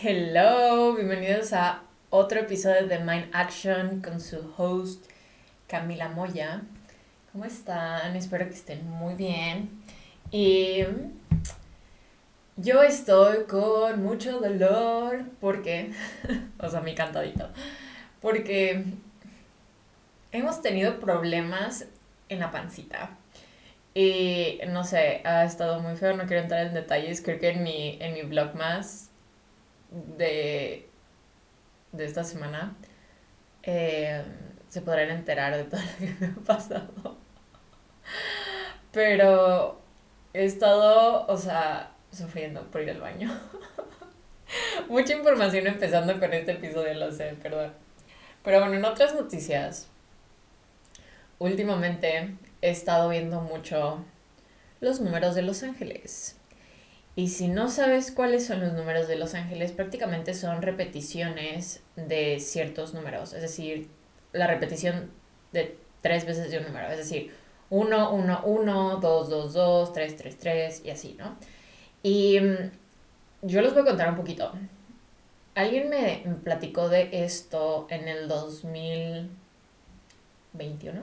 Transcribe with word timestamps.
Hello, 0.00 0.94
bienvenidos 0.94 1.52
a 1.52 1.82
otro 2.10 2.38
episodio 2.38 2.86
de 2.86 3.00
Mind 3.00 3.30
Action 3.32 4.00
con 4.00 4.20
su 4.20 4.54
host 4.56 5.04
Camila 5.66 6.08
Moya. 6.08 6.62
¿Cómo 7.32 7.44
están? 7.44 8.14
Espero 8.14 8.46
que 8.46 8.54
estén 8.54 8.88
muy 8.88 9.14
bien. 9.14 9.82
Y 10.30 10.84
yo 12.56 12.84
estoy 12.84 13.42
con 13.46 14.00
mucho 14.04 14.38
dolor 14.38 15.24
porque, 15.40 15.90
o 16.60 16.68
sea, 16.68 16.80
mi 16.80 16.94
cantadito, 16.94 17.48
porque 18.20 18.84
hemos 20.30 20.62
tenido 20.62 21.00
problemas 21.00 21.86
en 22.28 22.38
la 22.38 22.52
pancita. 22.52 23.18
Y 23.94 24.60
no 24.68 24.84
sé, 24.84 25.22
ha 25.24 25.42
estado 25.42 25.80
muy 25.80 25.96
feo, 25.96 26.16
no 26.16 26.26
quiero 26.26 26.44
entrar 26.44 26.68
en 26.68 26.74
detalles. 26.74 27.20
Creo 27.20 27.40
que 27.40 27.48
en 27.48 27.64
mi, 27.64 27.98
en 28.00 28.14
mi 28.14 28.22
blog 28.22 28.54
más 28.54 29.07
de, 29.90 30.88
de 31.92 32.04
esta 32.04 32.24
semana 32.24 32.76
eh, 33.62 34.22
se 34.68 34.82
podrán 34.82 35.10
enterar 35.10 35.56
de 35.56 35.64
todo 35.64 35.80
lo 36.00 36.06
que 36.06 36.14
me 36.20 36.26
ha 36.26 36.44
pasado. 36.44 37.16
Pero 38.92 39.80
he 40.32 40.44
estado, 40.44 41.26
o 41.26 41.36
sea, 41.36 41.92
sufriendo 42.10 42.62
por 42.70 42.82
ir 42.82 42.90
al 42.90 43.00
baño. 43.00 43.30
Mucha 44.88 45.14
información 45.14 45.66
empezando 45.66 46.18
con 46.18 46.32
este 46.32 46.52
episodio, 46.52 46.94
lo 46.94 47.12
sé, 47.12 47.36
perdón. 47.42 47.72
Pero 48.42 48.60
bueno, 48.60 48.74
en 48.74 48.84
otras 48.84 49.14
noticias, 49.14 49.88
últimamente 51.38 52.34
he 52.62 52.70
estado 52.70 53.10
viendo 53.10 53.40
mucho 53.40 54.04
los 54.80 55.00
números 55.00 55.34
de 55.34 55.42
Los 55.42 55.62
Ángeles. 55.62 56.38
Y 57.18 57.28
si 57.30 57.48
no 57.48 57.68
sabes 57.68 58.12
cuáles 58.12 58.46
son 58.46 58.60
los 58.60 58.74
números 58.74 59.08
de 59.08 59.16
Los 59.16 59.34
Ángeles, 59.34 59.72
prácticamente 59.72 60.34
son 60.34 60.62
repeticiones 60.62 61.82
de 61.96 62.38
ciertos 62.38 62.94
números. 62.94 63.32
Es 63.32 63.42
decir, 63.42 63.88
la 64.32 64.46
repetición 64.46 65.10
de 65.50 65.76
tres 66.00 66.26
veces 66.26 66.48
de 66.48 66.58
un 66.58 66.66
número. 66.66 66.86
Es 66.86 66.98
decir, 66.98 67.34
1, 67.70 68.12
1, 68.12 68.42
1, 68.44 68.96
2, 69.02 69.30
2, 69.30 69.52
2, 69.52 69.92
3, 69.92 70.16
3, 70.16 70.38
3 70.38 70.82
y 70.84 70.90
así, 70.90 71.16
¿no? 71.18 71.36
Y 72.04 72.38
mm, 72.38 72.70
yo 73.42 73.62
les 73.62 73.72
voy 73.72 73.82
a 73.82 73.86
contar 73.86 74.10
un 74.10 74.16
poquito. 74.16 74.52
Alguien 75.56 75.90
me 75.90 76.22
platicó 76.44 76.88
de 76.88 77.24
esto 77.24 77.88
en 77.90 78.06
el 78.06 78.28
2021. 78.28 81.02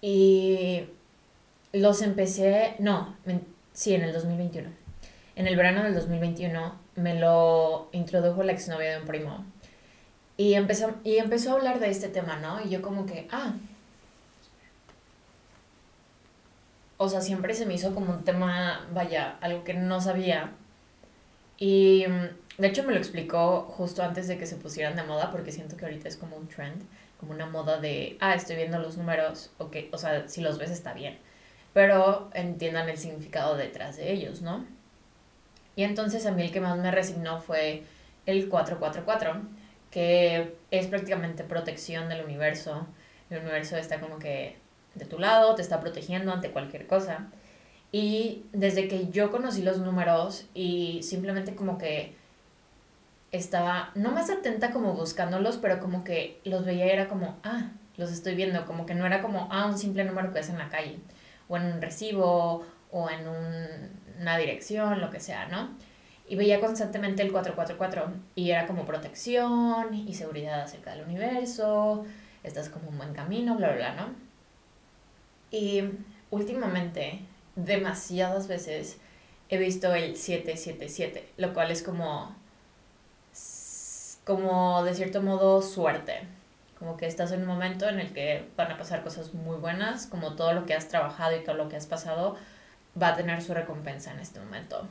Y 0.00 0.86
los 1.74 2.00
empecé, 2.00 2.76
no, 2.78 3.14
sí, 3.74 3.94
en 3.94 4.02
el 4.02 4.12
2021. 4.14 4.70
En 5.36 5.46
el 5.46 5.56
verano 5.56 5.82
del 5.82 5.94
2021 5.94 6.74
me 6.96 7.18
lo 7.18 7.88
introdujo 7.92 8.42
la 8.42 8.52
exnovia 8.52 8.92
de 8.92 9.00
un 9.00 9.06
primo. 9.06 9.44
Y 10.36 10.54
empezó, 10.54 10.94
y 11.04 11.18
empezó 11.18 11.50
a 11.50 11.54
hablar 11.54 11.80
de 11.80 11.90
este 11.90 12.08
tema, 12.08 12.36
¿no? 12.36 12.64
Y 12.64 12.70
yo 12.70 12.80
como 12.80 13.04
que, 13.04 13.28
ah. 13.30 13.52
O 16.96 17.08
sea, 17.08 17.20
siempre 17.20 17.54
se 17.54 17.66
me 17.66 17.74
hizo 17.74 17.94
como 17.94 18.12
un 18.12 18.24
tema, 18.24 18.86
vaya, 18.92 19.36
algo 19.40 19.64
que 19.64 19.74
no 19.74 20.00
sabía. 20.00 20.52
Y 21.58 22.04
mm, 22.08 22.60
de 22.60 22.68
hecho 22.68 22.84
me 22.84 22.92
lo 22.92 22.98
explicó 22.98 23.62
justo 23.62 24.02
antes 24.02 24.28
de 24.28 24.38
que 24.38 24.46
se 24.46 24.56
pusieran 24.56 24.96
de 24.96 25.02
moda, 25.02 25.30
porque 25.30 25.52
siento 25.52 25.76
que 25.76 25.84
ahorita 25.84 26.08
es 26.08 26.16
como 26.16 26.36
un 26.36 26.48
trend, 26.48 26.82
como 27.18 27.32
una 27.32 27.46
moda 27.46 27.80
de, 27.80 28.16
ah, 28.20 28.34
estoy 28.34 28.56
viendo 28.56 28.78
los 28.78 28.96
números, 28.96 29.50
ok, 29.58 29.76
o 29.92 29.98
sea, 29.98 30.28
si 30.28 30.40
los 30.40 30.58
ves 30.58 30.70
está 30.70 30.94
bien, 30.94 31.18
pero 31.74 32.30
entiendan 32.32 32.88
el 32.88 32.96
significado 32.96 33.56
detrás 33.56 33.96
de 33.98 34.10
ellos, 34.12 34.40
¿no? 34.40 34.64
Y 35.76 35.82
entonces 35.82 36.24
a 36.24 36.32
mí 36.32 36.42
el 36.42 36.52
que 36.52 36.60
más 36.60 36.78
me 36.78 36.90
resignó 36.90 37.40
fue 37.40 37.82
el 38.24 38.48
444 38.48 39.42
que 39.90 40.56
es 40.72 40.86
prácticamente 40.88 41.44
protección 41.44 42.08
del 42.08 42.24
universo. 42.24 42.86
El 43.30 43.42
universo 43.42 43.76
está 43.76 44.00
como 44.00 44.18
que 44.18 44.56
de 44.94 45.04
tu 45.04 45.18
lado, 45.18 45.54
te 45.54 45.62
está 45.62 45.80
protegiendo 45.80 46.32
ante 46.32 46.50
cualquier 46.50 46.86
cosa. 46.86 47.28
Y 47.92 48.46
desde 48.52 48.88
que 48.88 49.08
yo 49.10 49.30
conocí 49.30 49.62
los 49.62 49.78
números 49.78 50.46
y 50.52 51.00
simplemente 51.04 51.54
como 51.54 51.78
que 51.78 52.16
estaba, 53.30 53.90
no 53.94 54.10
más 54.10 54.30
atenta 54.30 54.72
como 54.72 54.94
buscándolos, 54.94 55.58
pero 55.58 55.78
como 55.78 56.02
que 56.02 56.40
los 56.44 56.64
veía 56.64 56.86
y 56.86 56.90
era 56.90 57.06
como, 57.06 57.38
ah, 57.44 57.70
los 57.96 58.10
estoy 58.10 58.34
viendo, 58.34 58.64
como 58.66 58.86
que 58.86 58.94
no 58.94 59.06
era 59.06 59.22
como, 59.22 59.48
ah, 59.52 59.66
un 59.66 59.78
simple 59.78 60.04
número 60.04 60.28
que 60.32 60.40
ves 60.40 60.50
en 60.50 60.58
la 60.58 60.68
calle, 60.68 60.98
o 61.48 61.56
en 61.56 61.64
un 61.64 61.82
recibo, 61.82 62.64
o 62.90 63.10
en 63.10 63.26
una 64.20 64.38
dirección, 64.38 65.00
lo 65.00 65.10
que 65.10 65.20
sea, 65.20 65.46
¿no? 65.46 65.70
y 66.26 66.36
veía 66.36 66.60
constantemente 66.60 67.22
el 67.22 67.32
444 67.32 68.12
y 68.34 68.50
era 68.50 68.66
como 68.66 68.86
protección 68.86 69.92
y 69.94 70.14
seguridad 70.14 70.62
acerca 70.62 70.92
del 70.92 71.04
universo, 71.04 72.04
estás 72.42 72.68
como 72.68 72.88
un 72.88 72.98
buen 72.98 73.12
camino, 73.12 73.56
bla, 73.56 73.72
bla, 73.72 73.76
bla, 73.76 73.94
¿no? 73.94 74.14
Y 75.50 75.82
últimamente, 76.30 77.20
demasiadas 77.56 78.48
veces 78.48 78.98
he 79.48 79.58
visto 79.58 79.94
el 79.94 80.16
777, 80.16 81.28
lo 81.36 81.52
cual 81.52 81.70
es 81.70 81.82
como, 81.82 82.34
como 84.24 84.82
de 84.82 84.94
cierto 84.94 85.22
modo 85.22 85.60
suerte, 85.60 86.22
como 86.84 86.98
que 86.98 87.06
estás 87.06 87.32
en 87.32 87.40
un 87.40 87.46
momento 87.46 87.88
en 87.88 87.98
el 87.98 88.12
que 88.12 88.46
van 88.58 88.70
a 88.70 88.76
pasar 88.76 89.02
cosas 89.02 89.32
muy 89.32 89.56
buenas, 89.56 90.06
como 90.06 90.34
todo 90.34 90.52
lo 90.52 90.66
que 90.66 90.74
has 90.74 90.86
trabajado 90.88 91.34
y 91.34 91.42
todo 91.42 91.54
lo 91.54 91.70
que 91.70 91.76
has 91.76 91.86
pasado 91.86 92.36
va 93.00 93.08
a 93.08 93.16
tener 93.16 93.40
su 93.40 93.54
recompensa 93.54 94.12
en 94.12 94.20
este 94.20 94.38
momento. 94.38 94.86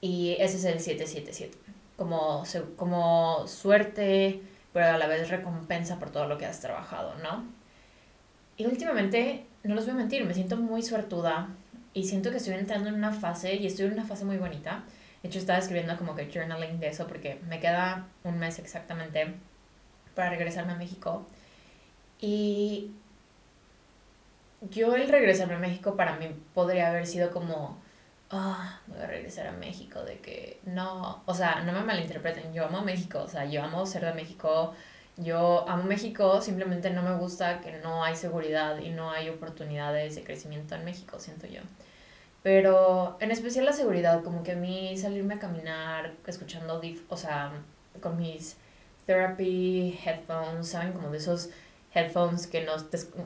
Y 0.00 0.36
ese 0.38 0.58
es 0.58 0.64
el 0.64 0.78
777. 0.78 1.58
Como, 1.96 2.44
como 2.76 3.44
suerte, 3.48 4.40
pero 4.72 4.86
a 4.86 4.98
la 4.98 5.08
vez 5.08 5.28
recompensa 5.30 5.98
por 5.98 6.10
todo 6.10 6.28
lo 6.28 6.38
que 6.38 6.46
has 6.46 6.60
trabajado, 6.60 7.16
¿no? 7.16 7.44
Y 8.56 8.66
últimamente, 8.66 9.46
no 9.64 9.74
los 9.74 9.86
voy 9.86 9.94
a 9.94 9.96
mentir, 9.96 10.24
me 10.24 10.32
siento 10.32 10.56
muy 10.56 10.84
suertuda 10.84 11.48
y 11.92 12.04
siento 12.04 12.30
que 12.30 12.36
estoy 12.36 12.54
entrando 12.54 12.88
en 12.88 12.94
una 12.94 13.12
fase 13.12 13.56
y 13.56 13.66
estoy 13.66 13.86
en 13.86 13.94
una 13.94 14.04
fase 14.04 14.24
muy 14.24 14.36
bonita. 14.36 14.84
De 15.24 15.28
hecho, 15.28 15.40
estaba 15.40 15.58
escribiendo 15.58 15.96
como 15.96 16.14
que 16.14 16.30
journaling 16.32 16.78
de 16.78 16.86
eso 16.86 17.08
porque 17.08 17.40
me 17.48 17.58
queda 17.58 18.06
un 18.22 18.38
mes 18.38 18.60
exactamente 18.60 19.34
para 20.14 20.30
regresarme 20.30 20.72
a 20.72 20.76
México. 20.76 21.26
Y 22.20 22.90
yo 24.70 24.94
el 24.94 25.08
regresarme 25.08 25.54
a 25.54 25.58
México 25.58 25.96
para 25.96 26.16
mí 26.16 26.28
podría 26.54 26.88
haber 26.88 27.06
sido 27.06 27.30
como 27.30 27.78
ah, 28.30 28.80
voy 28.86 29.00
a 29.00 29.06
regresar 29.06 29.46
a 29.48 29.52
México, 29.52 30.02
de 30.02 30.18
que 30.18 30.60
no, 30.64 31.22
o 31.26 31.34
sea, 31.34 31.62
no 31.62 31.72
me 31.72 31.82
malinterpreten, 31.82 32.52
yo 32.54 32.66
amo 32.66 32.82
México, 32.82 33.22
o 33.22 33.28
sea, 33.28 33.44
yo 33.44 33.62
amo 33.62 33.86
ser 33.86 34.04
de 34.04 34.14
México, 34.14 34.74
yo 35.16 35.68
amo 35.68 35.84
México, 35.84 36.40
simplemente 36.40 36.90
no 36.90 37.02
me 37.02 37.16
gusta 37.16 37.60
que 37.60 37.72
no 37.78 38.04
hay 38.04 38.16
seguridad 38.16 38.78
y 38.78 38.90
no 38.90 39.10
hay 39.10 39.28
oportunidades 39.28 40.14
de 40.14 40.24
crecimiento 40.24 40.74
en 40.74 40.84
México, 40.84 41.18
siento 41.18 41.46
yo. 41.46 41.60
Pero 42.42 43.18
en 43.20 43.30
especial 43.32 43.66
la 43.66 43.72
seguridad, 43.72 44.22
como 44.22 44.42
que 44.42 44.52
a 44.52 44.56
mí 44.56 44.96
salirme 44.96 45.34
a 45.34 45.38
caminar 45.38 46.14
escuchando, 46.26 46.80
o 47.08 47.16
sea, 47.16 47.52
con 48.00 48.16
mis 48.16 48.56
therapy 49.10 49.98
headphones, 50.04 50.68
¿saben? 50.68 50.92
Como 50.92 51.10
de 51.10 51.18
esos 51.18 51.50
headphones 51.94 52.46
que 52.46 52.64
no, 52.64 52.72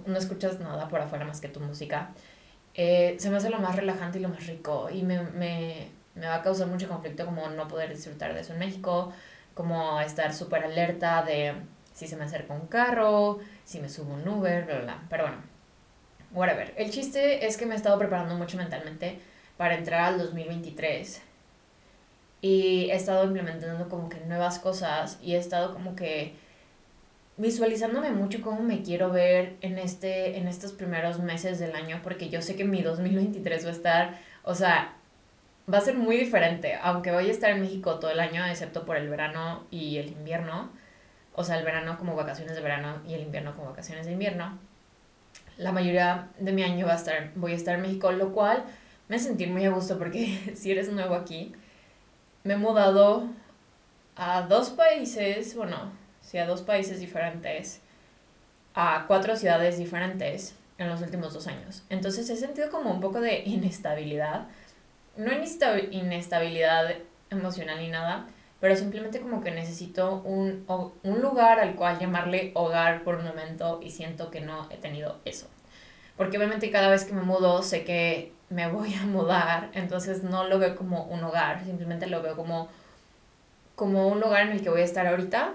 no 0.07 0.19
escuchas 0.19 0.61
nada 0.61 0.89
por 0.89 1.01
afuera 1.01 1.25
más 1.25 1.41
que 1.41 1.49
tu 1.49 1.61
música 1.61 2.11
eh, 2.75 3.17
se 3.19 3.31
me 3.31 3.37
hace 3.37 3.51
lo 3.51 3.61
más 3.61 3.77
relajante 3.77 4.19
y 4.19 4.23
lo 4.23 4.29
más 4.29 4.47
rico. 4.47 4.89
Y 4.91 5.03
me, 5.03 5.23
me, 5.23 5.89
me 6.15 6.27
va 6.27 6.37
a 6.37 6.43
causar 6.43 6.67
mucho 6.67 6.89
conflicto 6.89 7.25
como 7.25 7.49
no 7.51 7.69
poder 7.69 7.91
disfrutar 7.95 8.35
de 8.35 8.41
eso 8.41 8.53
en 8.53 8.59
México, 8.59 9.13
como 9.55 10.01
estar 10.01 10.35
súper 10.35 10.65
alerta 10.65 11.23
de 11.23 11.55
si 11.93 12.09
se 12.09 12.17
me 12.17 12.25
acerca 12.25 12.55
un 12.55 12.67
carro, 12.67 13.39
si 13.65 13.81
me 13.81 13.89
subo 13.89 14.15
un 14.15 14.27
Uber, 14.27 14.65
bla, 14.65 14.75
bla, 14.75 14.85
bla. 14.85 15.03
Pero 15.09 15.25
bueno, 15.25 15.39
whatever. 16.33 16.75
El 16.77 16.91
chiste 16.91 17.47
es 17.47 17.57
que 17.57 17.67
me 17.67 17.75
he 17.75 17.77
estado 17.77 17.99
preparando 17.99 18.35
mucho 18.35 18.57
mentalmente 18.57 19.21
para 19.57 19.75
entrar 19.77 20.01
al 20.01 20.19
2023. 20.19 21.23
Y 22.45 22.91
he 22.91 22.95
estado 22.95 23.25
implementando 23.25 23.89
como 23.89 24.11
que 24.11 24.21
nuevas 24.21 24.59
cosas 24.59 25.19
y 25.23 25.35
he 25.35 25.39
estado 25.39 25.73
como 25.73 25.97
que 25.97 26.35
visualizándome 27.39 28.11
mucho 28.11 28.43
cómo 28.43 28.61
me 28.61 28.83
quiero 28.83 29.11
ver 29.11 29.57
en, 29.63 29.79
este, 29.79 30.37
en 30.37 30.47
estos 30.47 30.73
primeros 30.73 31.21
meses 31.21 31.59
del 31.59 31.75
año, 31.75 32.01
porque 32.03 32.29
yo 32.29 32.43
sé 32.43 32.55
que 32.55 32.67
mi 32.67 32.83
2023 32.83 33.65
va 33.65 33.71
a 33.71 33.73
estar, 33.73 34.19
o 34.43 34.55
sea, 34.55 34.93
va 35.73 35.79
a 35.79 35.81
ser 35.81 35.97
muy 35.97 36.19
diferente, 36.19 36.75
aunque 36.83 37.13
voy 37.13 37.29
a 37.29 37.31
estar 37.31 37.49
en 37.49 37.63
México 37.63 37.99
todo 37.99 38.11
el 38.11 38.21
año, 38.21 38.45
excepto 38.45 38.85
por 38.85 38.99
el 38.99 39.09
verano 39.09 39.65
y 39.71 39.97
el 39.97 40.09
invierno, 40.09 40.69
o 41.33 41.45
sea, 41.45 41.57
el 41.57 41.65
verano 41.65 41.97
como 41.97 42.15
vacaciones 42.15 42.57
de 42.57 42.61
verano 42.61 43.01
y 43.09 43.15
el 43.15 43.23
invierno 43.23 43.57
como 43.57 43.71
vacaciones 43.71 44.05
de 44.05 44.13
invierno. 44.13 44.59
La 45.57 45.73
mayoría 45.73 46.29
de 46.39 46.53
mi 46.53 46.63
año 46.63 46.85
va 46.85 46.93
a 46.93 46.97
estar, 46.97 47.31
voy 47.37 47.53
a 47.53 47.57
estar 47.57 47.77
en 47.77 47.81
México, 47.81 48.13
lo 48.13 48.33
cual 48.33 48.65
me 49.09 49.19
sentí 49.19 49.47
muy 49.47 49.65
a 49.65 49.71
gusto 49.71 49.99
porque 49.99 50.53
si 50.55 50.71
eres 50.71 50.93
nuevo 50.93 51.15
aquí, 51.15 51.55
me 52.45 52.55
he 52.55 52.57
mudado 52.59 53.25
a 54.17 54.43
dos 54.43 54.69
países, 54.69 55.57
bueno, 55.57 55.93
a 56.39 56.45
dos 56.45 56.61
países 56.61 57.01
diferentes, 57.01 57.81
a 58.75 59.07
cuatro 59.09 59.35
ciudades 59.35 59.79
diferentes 59.79 60.55
en 60.77 60.91
los 60.91 61.01
últimos 61.01 61.33
dos 61.33 61.47
años. 61.47 61.85
Entonces 61.89 62.29
he 62.29 62.37
sentido 62.37 62.71
como 62.71 62.91
un 62.91 63.01
poco 63.01 63.21
de 63.21 63.43
inestabilidad. 63.47 64.47
No 65.17 65.31
inestabilidad 65.33 66.95
emocional 67.31 67.79
ni 67.79 67.89
nada, 67.89 68.27
pero 68.61 68.77
simplemente 68.77 69.21
como 69.21 69.43
que 69.43 69.51
necesito 69.51 70.17
un, 70.25 70.67
un 71.03 71.23
lugar 71.23 71.61
al 71.61 71.77
cual 71.77 71.99
llamarle 71.99 72.51
hogar 72.55 73.05
por 73.05 73.15
un 73.15 73.25
momento 73.25 73.81
y 73.83 73.91
siento 73.91 74.31
que 74.31 74.41
no 74.41 74.69
he 74.71 74.77
tenido 74.77 75.19
eso. 75.25 75.49
Porque 76.17 76.37
obviamente 76.37 76.71
cada 76.71 76.91
vez 76.91 77.05
que 77.05 77.15
me 77.15 77.23
mudo 77.23 77.63
sé 77.63 77.85
que 77.85 78.33
me 78.55 78.71
voy 78.71 78.95
a 78.95 79.05
mudar, 79.05 79.71
entonces 79.75 80.23
no 80.23 80.45
lo 80.45 80.59
veo 80.59 80.77
como 80.77 81.05
un 81.05 81.25
hogar, 81.25 81.65
simplemente 81.65 82.07
lo 82.07 82.23
veo 82.23 82.37
como, 82.37 82.69
como 83.75 84.07
un 84.09 84.21
lugar 84.21 84.47
en 84.47 84.53
el 84.53 84.63
que 84.63 84.71
voy 84.71 84.83
a 84.83 84.85
estar 84.85 85.07
ahorita 85.07 85.55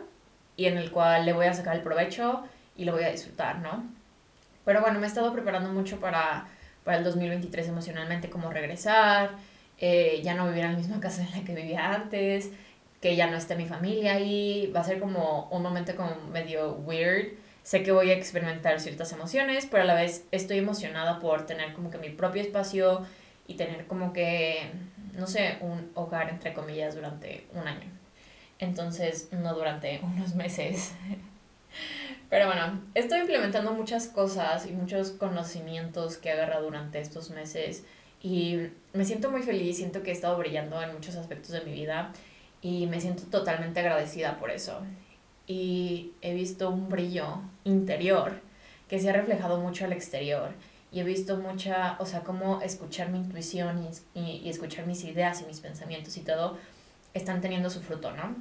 y 0.57 0.65
en 0.65 0.77
el 0.77 0.91
cual 0.91 1.25
le 1.25 1.33
voy 1.33 1.45
a 1.45 1.53
sacar 1.53 1.75
el 1.75 1.81
provecho 1.81 2.43
y 2.75 2.83
lo 2.83 2.91
voy 2.91 3.03
a 3.03 3.11
disfrutar, 3.11 3.59
¿no? 3.59 3.83
Pero 4.65 4.81
bueno, 4.81 4.99
me 4.99 5.05
he 5.05 5.09
estado 5.09 5.31
preparando 5.31 5.69
mucho 5.71 5.99
para, 5.99 6.47
para 6.83 6.97
el 6.97 7.03
2023 7.05 7.69
emocionalmente, 7.69 8.29
como 8.29 8.51
regresar, 8.51 9.31
eh, 9.79 10.19
ya 10.21 10.33
no 10.35 10.47
vivir 10.47 10.65
en 10.65 10.73
la 10.73 10.77
misma 10.77 10.99
casa 10.99 11.23
en 11.23 11.31
la 11.31 11.45
que 11.45 11.55
vivía 11.55 11.93
antes, 11.93 12.51
que 13.01 13.15
ya 13.15 13.27
no 13.27 13.37
esté 13.37 13.55
mi 13.55 13.65
familia 13.65 14.13
ahí, 14.15 14.71
va 14.75 14.81
a 14.81 14.83
ser 14.83 14.99
como 14.99 15.47
un 15.51 15.63
momento 15.63 15.95
como 15.95 16.15
medio 16.33 16.73
weird. 16.73 17.29
Sé 17.69 17.83
que 17.83 17.91
voy 17.91 18.09
a 18.09 18.15
experimentar 18.15 18.79
ciertas 18.79 19.11
emociones, 19.11 19.67
pero 19.69 19.83
a 19.83 19.85
la 19.85 19.93
vez 19.93 20.25
estoy 20.31 20.57
emocionada 20.57 21.19
por 21.19 21.45
tener 21.45 21.71
como 21.73 21.91
que 21.91 21.99
mi 21.99 22.09
propio 22.09 22.41
espacio 22.41 23.05
y 23.45 23.57
tener 23.57 23.85
como 23.85 24.11
que, 24.11 24.71
no 25.13 25.27
sé, 25.27 25.59
un 25.61 25.91
hogar 25.93 26.31
entre 26.31 26.55
comillas 26.55 26.95
durante 26.95 27.45
un 27.53 27.67
año. 27.67 27.87
Entonces, 28.57 29.31
no 29.33 29.53
durante 29.53 29.99
unos 30.03 30.33
meses. 30.33 30.93
Pero 32.31 32.47
bueno, 32.47 32.81
estoy 32.95 33.19
implementando 33.19 33.71
muchas 33.71 34.07
cosas 34.07 34.65
y 34.65 34.71
muchos 34.71 35.11
conocimientos 35.11 36.17
que 36.17 36.29
he 36.29 36.31
agarrado 36.31 36.63
durante 36.63 36.99
estos 36.99 37.29
meses 37.29 37.83
y 38.19 38.71
me 38.93 39.05
siento 39.05 39.29
muy 39.29 39.43
feliz, 39.43 39.77
siento 39.77 40.01
que 40.01 40.09
he 40.09 40.13
estado 40.13 40.35
brillando 40.39 40.81
en 40.81 40.91
muchos 40.91 41.15
aspectos 41.17 41.51
de 41.51 41.61
mi 41.61 41.73
vida 41.73 42.13
y 42.63 42.87
me 42.87 42.99
siento 42.99 43.25
totalmente 43.25 43.79
agradecida 43.79 44.39
por 44.39 44.49
eso. 44.49 44.81
Y 45.49 46.13
he 46.21 46.33
visto 46.33 46.69
un 46.69 46.89
brillo 46.89 47.41
interior 47.65 48.39
que 48.87 48.99
se 48.99 49.09
ha 49.09 49.13
reflejado 49.13 49.59
mucho 49.59 49.83
al 49.83 49.93
exterior 49.93 50.51
y 50.91 50.99
he 50.99 51.03
visto 51.03 51.37
mucha, 51.37 51.97
o 51.99 52.05
sea, 52.05 52.21
cómo 52.21 52.61
escuchar 52.61 53.09
mi 53.09 53.17
intuición 53.17 53.87
y, 54.13 54.19
y, 54.19 54.49
escuchar 54.49 54.85
mis 54.87 55.03
ideas 55.03 55.41
y 55.41 55.45
mis 55.45 55.59
pensamientos 55.59 56.17
y 56.17 56.21
todo 56.21 56.57
están 57.13 57.41
teniendo 57.41 57.69
su 57.69 57.81
fruto, 57.81 58.11
¿no? 58.11 58.35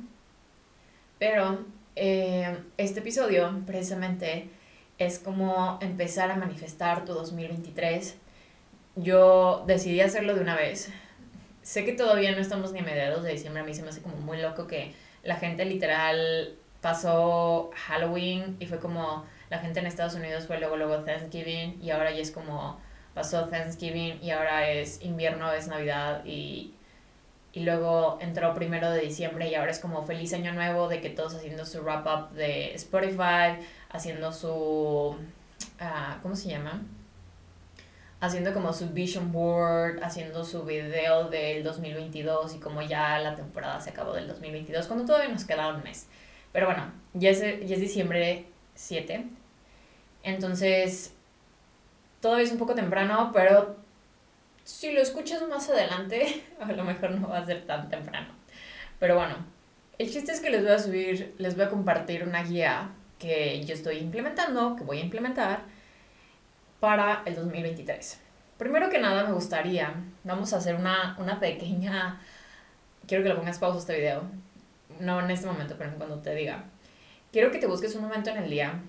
Pero 1.19 1.65
eh, 1.97 2.57
este 2.77 3.01
episodio 3.01 3.63
precisamente 3.67 4.51
es 4.99 5.19
como 5.19 5.79
empezar 5.81 6.31
a 6.31 6.37
manifestar 6.37 7.05
tu 7.05 7.13
2023. 7.13 8.17
Yo 8.97 9.65
decidí 9.67 10.01
hacerlo 10.01 10.35
de 10.35 10.41
una 10.41 10.57
vez. 10.57 10.91
Sé 11.63 11.85
que 11.85 11.93
todavía 11.93 12.33
no 12.33 12.39
estamos 12.39 12.73
ni 12.73 12.81
a 12.81 12.83
mediados 12.83 13.25
de 13.25 13.33
diciembre, 13.33 13.63
a 13.63 13.65
mí 13.65 13.75
se 13.75 13.83
me 13.83 13.89
hace 13.89 14.01
como 14.01 14.17
muy 14.17 14.41
loco 14.41 14.67
que 14.67 14.95
la 15.23 15.37
gente 15.37 15.65
literal 15.65 16.55
pasó 16.81 17.71
Halloween 17.75 18.57
y 18.61 18.67
fue 18.67 18.79
como 18.79 19.25
la 19.51 19.59
gente 19.59 19.81
en 19.81 19.87
Estados 19.87 20.15
Unidos 20.15 20.47
fue 20.47 20.59
luego 20.59 20.77
luego 20.77 20.99
Thanksgiving 21.05 21.83
y 21.83 21.91
ahora 21.91 22.11
ya 22.11 22.21
es 22.23 22.31
como 22.31 22.81
pasó 23.15 23.49
Thanksgiving 23.49 24.23
y 24.23 24.31
ahora 24.31 24.69
es 24.71 25.03
invierno, 25.03 25.53
es 25.53 25.69
Navidad 25.69 26.25
y 26.25 26.75
y 27.53 27.65
luego 27.65 28.19
entró 28.21 28.55
primero 28.55 28.91
de 28.91 29.01
diciembre 29.01 29.49
y 29.49 29.55
ahora 29.55 29.71
es 29.71 29.81
como 29.81 30.03
feliz 30.05 30.33
año 30.33 30.53
nuevo 30.53 30.89
de 30.89 31.01
que 31.01 31.11
todos 31.11 31.35
haciendo 31.35 31.65
su 31.65 31.81
wrap 31.83 32.07
up 32.07 32.35
de 32.35 32.75
Spotify, 32.75 33.59
haciendo 33.91 34.33
su, 34.33 34.49
uh, 34.51 36.23
¿cómo 36.23 36.37
se 36.37 36.51
llama? 36.51 36.83
Haciendo 38.21 38.53
como 38.53 38.73
su 38.73 38.91
vision 38.91 39.33
board, 39.33 40.03
haciendo 40.03 40.45
su 40.45 40.65
video 40.65 41.31
del 41.31 41.65
2022 41.65 42.57
y 42.57 42.59
como 42.59 42.83
ya 42.83 43.19
la 43.19 43.35
temporada 43.35 43.81
se 43.81 43.91
acabó 43.91 44.13
del 44.13 44.29
2022, 44.29 44.87
cuando 44.87 45.07
todavía 45.07 45.31
nos 45.31 45.45
queda 45.45 45.69
un 45.69 45.83
mes. 45.83 46.07
Pero 46.53 46.67
bueno, 46.67 46.93
ya 47.15 47.31
es, 47.31 47.41
ya 47.41 47.75
es 47.75 47.81
diciembre 47.81 48.47
7. 48.75 49.25
Entonces, 50.23 51.15
todavía 52.21 52.45
es 52.45 52.53
un 52.53 52.59
poco 52.59 52.75
temprano, 52.75 53.31
pero 53.33 53.77
si 54.65 54.93
lo 54.93 55.01
escuchas 55.01 55.43
más 55.49 55.69
adelante, 55.71 56.45
a 56.61 56.73
lo 56.73 56.85
mejor 56.85 57.13
no 57.13 57.29
va 57.29 57.39
a 57.39 57.47
ser 57.47 57.67
tan 57.67 57.89
temprano. 57.89 58.29
Pero 58.99 59.15
bueno, 59.15 59.37
el 59.99 60.11
chiste 60.11 60.33
es 60.33 60.41
que 60.41 60.51
les 60.51 60.63
voy 60.63 60.73
a 60.73 60.79
subir, 60.79 61.35
les 61.39 61.57
voy 61.57 61.65
a 61.65 61.71
compartir 61.71 62.25
una 62.25 62.43
guía 62.43 62.91
que 63.19 63.65
yo 63.65 63.75
estoy 63.75 63.99
implementando, 63.99 64.77
que 64.77 64.85
voy 64.85 64.99
a 64.99 65.03
implementar 65.03 65.63
para 66.81 67.23
el 67.25 67.35
2023. 67.35 68.21
Primero 68.59 68.91
que 68.91 68.99
nada 68.99 69.25
me 69.25 69.33
gustaría, 69.33 69.95
vamos 70.25 70.53
a 70.53 70.59
hacer 70.59 70.75
una, 70.75 71.17
una 71.19 71.41
pequeña, 71.41 72.21
quiero 73.07 73.23
que 73.23 73.29
lo 73.31 73.37
pongas 73.37 73.59
pausa 73.59 73.79
este 73.79 73.97
video, 73.97 74.23
no 75.01 75.21
en 75.21 75.31
este 75.31 75.47
momento, 75.47 75.77
pero 75.79 75.95
cuando 75.97 76.19
te 76.19 76.35
diga. 76.35 76.65
Quiero 77.33 77.51
que 77.51 77.59
te 77.59 77.67
busques 77.67 77.95
un 77.95 78.03
momento 78.03 78.31
en 78.31 78.39
el 78.39 78.51
día 78.51 78.81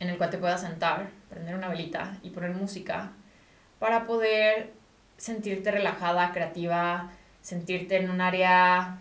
en 0.00 0.08
el 0.08 0.16
cual 0.16 0.30
te 0.30 0.38
puedas 0.38 0.62
sentar, 0.62 1.10
prender 1.28 1.54
una 1.54 1.68
velita 1.68 2.18
y 2.22 2.30
poner 2.30 2.50
música 2.50 3.12
para 3.78 4.06
poder 4.06 4.72
sentirte 5.18 5.70
relajada, 5.70 6.32
creativa, 6.32 7.10
sentirte 7.42 7.96
en 7.98 8.10
un 8.10 8.20
área 8.22 8.98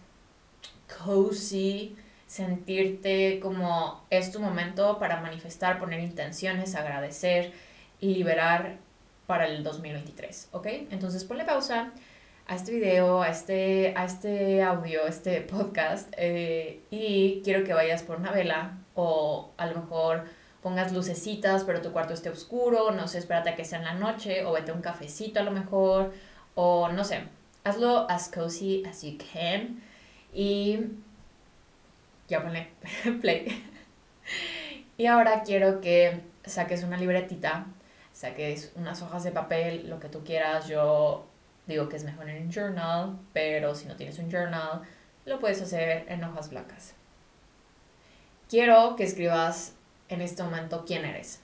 cozy, 1.03 1.95
sentirte 2.27 3.39
como 3.39 4.05
es 4.09 4.31
tu 4.31 4.39
momento 4.39 4.99
para 4.99 5.21
manifestar, 5.21 5.79
poner 5.79 6.01
intenciones, 6.01 6.75
agradecer 6.75 7.53
y 8.01 8.13
liberar 8.13 8.77
para 9.25 9.47
el 9.47 9.63
2023, 9.63 10.49
¿ok? 10.51 10.67
Entonces 10.91 11.23
ponle 11.23 11.45
pausa 11.45 11.91
a 12.49 12.55
este 12.55 12.71
video, 12.71 13.21
a 13.21 13.29
este, 13.29 13.93
a 13.95 14.05
este 14.05 14.63
audio, 14.63 15.05
a 15.05 15.09
este 15.09 15.41
podcast 15.41 16.11
eh, 16.17 16.81
y 16.89 17.41
quiero 17.43 17.63
que 17.63 17.75
vayas 17.75 18.01
por 18.01 18.17
una 18.17 18.31
vela 18.31 18.79
o 18.95 19.51
a 19.55 19.67
lo 19.67 19.81
mejor 19.81 20.25
pongas 20.63 20.91
lucecitas, 20.91 21.63
pero 21.63 21.79
tu 21.83 21.91
cuarto 21.91 22.15
esté 22.15 22.31
oscuro, 22.31 22.89
no 22.89 23.07
sé, 23.07 23.19
espérate 23.19 23.51
a 23.51 23.55
que 23.55 23.65
sea 23.65 23.77
en 23.77 23.85
la 23.85 23.93
noche, 23.93 24.45
o 24.45 24.53
vete 24.53 24.71
un 24.71 24.81
cafecito 24.81 25.39
a 25.39 25.43
lo 25.43 25.51
mejor, 25.51 26.11
o 26.55 26.89
no 26.89 27.03
sé, 27.03 27.21
hazlo 27.63 28.09
as 28.09 28.29
cozy 28.29 28.83
as 28.83 29.03
you 29.03 29.15
can. 29.31 29.83
Y 30.33 30.79
ya 32.27 32.41
ponle 32.41 32.69
play. 33.21 33.63
y 34.97 35.05
ahora 35.05 35.43
quiero 35.43 35.81
que 35.81 36.21
saques 36.45 36.83
una 36.83 36.97
libretita, 36.97 37.67
saques 38.11 38.71
unas 38.75 39.03
hojas 39.03 39.23
de 39.23 39.31
papel, 39.31 39.87
lo 39.87 39.99
que 39.99 40.09
tú 40.09 40.23
quieras. 40.23 40.67
Yo 40.67 41.28
digo 41.73 41.89
que 41.89 41.97
es 41.97 42.03
mejor 42.03 42.29
en 42.29 42.47
un 42.47 42.51
journal, 42.51 43.19
pero 43.33 43.75
si 43.75 43.87
no 43.87 43.95
tienes 43.95 44.19
un 44.19 44.29
journal, 44.29 44.81
lo 45.25 45.39
puedes 45.39 45.61
hacer 45.61 46.05
en 46.07 46.23
hojas 46.23 46.49
blancas. 46.49 46.95
Quiero 48.49 48.95
que 48.95 49.03
escribas 49.03 49.75
en 50.09 50.21
este 50.21 50.41
momento 50.43 50.83
quién 50.85 51.05
eres. 51.05 51.41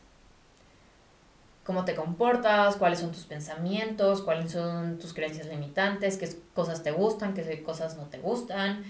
Cómo 1.63 1.85
te 1.85 1.95
comportas, 1.95 2.75
cuáles 2.75 2.99
son 2.99 3.11
tus 3.11 3.25
pensamientos, 3.25 4.21
cuáles 4.21 4.51
son 4.51 4.99
tus 4.99 5.13
creencias 5.13 5.47
limitantes, 5.47 6.17
qué 6.17 6.29
cosas 6.53 6.83
te 6.83 6.91
gustan, 6.91 7.33
qué 7.33 7.63
cosas 7.63 7.95
no 7.95 8.03
te 8.03 8.19
gustan, 8.19 8.83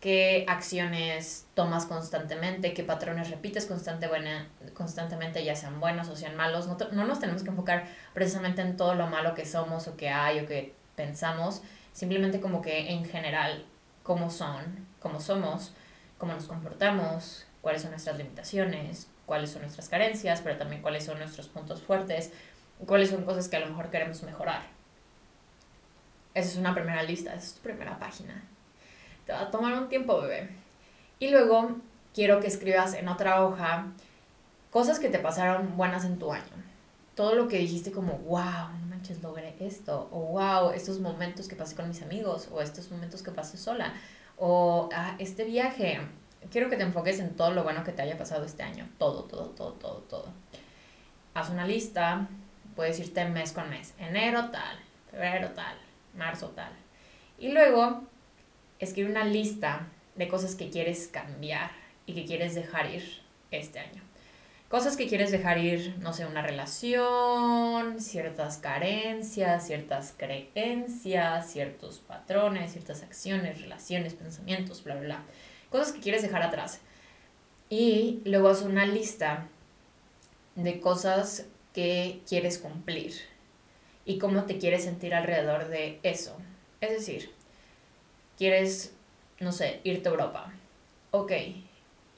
qué 0.00 0.44
acciones 0.48 1.46
tomas 1.54 1.86
constantemente, 1.86 2.74
qué 2.74 2.82
patrones 2.84 3.30
repites 3.30 3.66
constante, 3.66 4.08
buena, 4.08 4.48
constantemente, 4.74 5.44
ya 5.44 5.54
sean 5.54 5.78
buenos 5.78 6.08
o 6.08 6.16
sean 6.16 6.36
malos. 6.36 6.66
No, 6.66 6.76
no 6.92 7.06
nos 7.06 7.20
tenemos 7.20 7.42
que 7.42 7.50
enfocar 7.50 7.86
precisamente 8.12 8.62
en 8.62 8.76
todo 8.76 8.94
lo 8.94 9.06
malo 9.06 9.34
que 9.34 9.46
somos 9.46 9.86
o 9.88 9.96
que 9.96 10.08
hay 10.08 10.40
o 10.40 10.46
que 10.46 10.74
pensamos, 10.96 11.62
simplemente 11.92 12.40
como 12.40 12.62
que 12.62 12.90
en 12.92 13.04
general, 13.04 13.66
cómo 14.02 14.30
son, 14.30 14.86
cómo 15.00 15.20
somos, 15.20 15.72
cómo 16.18 16.32
nos 16.34 16.44
comportamos, 16.44 17.46
cuáles 17.60 17.82
son 17.82 17.92
nuestras 17.92 18.16
limitaciones, 18.18 19.08
cuáles 19.26 19.50
son 19.50 19.62
nuestras 19.62 19.88
carencias, 19.88 20.40
pero 20.42 20.58
también 20.58 20.82
cuáles 20.82 21.04
son 21.04 21.18
nuestros 21.18 21.48
puntos 21.48 21.82
fuertes, 21.82 22.32
cuáles 22.86 23.10
son 23.10 23.24
cosas 23.24 23.48
que 23.48 23.56
a 23.56 23.60
lo 23.60 23.66
mejor 23.66 23.90
queremos 23.90 24.22
mejorar. 24.22 24.62
Esa 26.34 26.48
es 26.48 26.56
una 26.56 26.74
primera 26.74 27.02
lista, 27.02 27.34
esa 27.34 27.46
es 27.46 27.54
tu 27.54 27.60
primera 27.60 27.98
página. 27.98 28.42
Te 29.26 29.32
va 29.32 29.42
a 29.42 29.50
tomar 29.50 29.74
un 29.74 29.88
tiempo, 29.88 30.20
bebé. 30.20 30.48
Y 31.18 31.28
luego 31.28 31.76
quiero 32.14 32.40
que 32.40 32.46
escribas 32.46 32.94
en 32.94 33.08
otra 33.08 33.44
hoja 33.44 33.86
cosas 34.70 34.98
que 34.98 35.10
te 35.10 35.18
pasaron 35.18 35.76
buenas 35.76 36.04
en 36.04 36.18
tu 36.18 36.32
año. 36.32 36.52
Todo 37.14 37.34
lo 37.34 37.46
que 37.46 37.58
dijiste 37.58 37.92
como, 37.92 38.14
wow, 38.18 38.70
manches, 39.02 39.22
logré 39.22 39.54
esto. 39.58 40.08
O 40.12 40.20
wow, 40.32 40.70
estos 40.70 41.00
momentos 41.00 41.48
que 41.48 41.56
pasé 41.56 41.74
con 41.74 41.88
mis 41.88 42.02
amigos. 42.02 42.48
O 42.52 42.60
estos 42.60 42.90
momentos 42.90 43.22
que 43.22 43.32
pasé 43.32 43.58
sola. 43.58 43.92
O 44.36 44.88
ah, 44.94 45.16
este 45.18 45.44
viaje 45.44 46.00
quiero 46.50 46.70
que 46.70 46.76
te 46.76 46.84
enfoques 46.84 47.18
en 47.18 47.34
todo 47.34 47.52
lo 47.52 47.64
bueno 47.64 47.82
que 47.82 47.92
te 47.92 48.02
haya 48.02 48.16
pasado 48.16 48.44
este 48.44 48.62
año. 48.62 48.88
Todo, 48.98 49.24
todo, 49.24 49.46
todo, 49.50 49.72
todo, 49.72 49.98
todo. 50.02 50.26
Haz 51.34 51.50
una 51.50 51.66
lista, 51.66 52.28
puedes 52.76 53.00
irte 53.00 53.24
mes 53.28 53.52
con 53.52 53.68
mes. 53.70 53.94
Enero 53.98 54.50
tal, 54.50 54.78
febrero 55.10 55.50
tal, 55.50 55.76
marzo 56.16 56.50
tal. 56.50 56.72
Y 57.38 57.48
luego 57.48 58.02
escribe 58.78 59.10
una 59.10 59.24
lista 59.24 59.88
de 60.14 60.28
cosas 60.28 60.54
que 60.54 60.70
quieres 60.70 61.08
cambiar 61.08 61.72
y 62.06 62.14
que 62.14 62.24
quieres 62.24 62.54
dejar 62.54 62.88
ir 62.90 63.02
este 63.50 63.80
año. 63.80 64.11
Cosas 64.72 64.96
que 64.96 65.06
quieres 65.06 65.30
dejar 65.30 65.58
ir, 65.58 65.98
no 65.98 66.14
sé, 66.14 66.24
una 66.24 66.40
relación, 66.40 68.00
ciertas 68.00 68.56
carencias, 68.56 69.66
ciertas 69.66 70.14
creencias, 70.16 71.52
ciertos 71.52 71.98
patrones, 71.98 72.72
ciertas 72.72 73.02
acciones, 73.02 73.60
relaciones, 73.60 74.14
pensamientos, 74.14 74.82
bla, 74.82 74.94
bla, 74.94 75.04
bla. 75.04 75.22
Cosas 75.68 75.92
que 75.92 76.00
quieres 76.00 76.22
dejar 76.22 76.42
atrás. 76.42 76.80
Y 77.68 78.22
luego 78.24 78.48
haz 78.48 78.62
una 78.62 78.86
lista 78.86 79.46
de 80.54 80.80
cosas 80.80 81.44
que 81.74 82.22
quieres 82.26 82.56
cumplir 82.56 83.12
y 84.06 84.16
cómo 84.18 84.44
te 84.44 84.56
quieres 84.56 84.84
sentir 84.84 85.12
alrededor 85.14 85.68
de 85.68 86.00
eso. 86.02 86.34
Es 86.80 86.92
decir, 86.92 87.30
quieres, 88.38 88.94
no 89.38 89.52
sé, 89.52 89.82
irte 89.84 90.08
a 90.08 90.12
Europa. 90.12 90.50
Ok, 91.10 91.32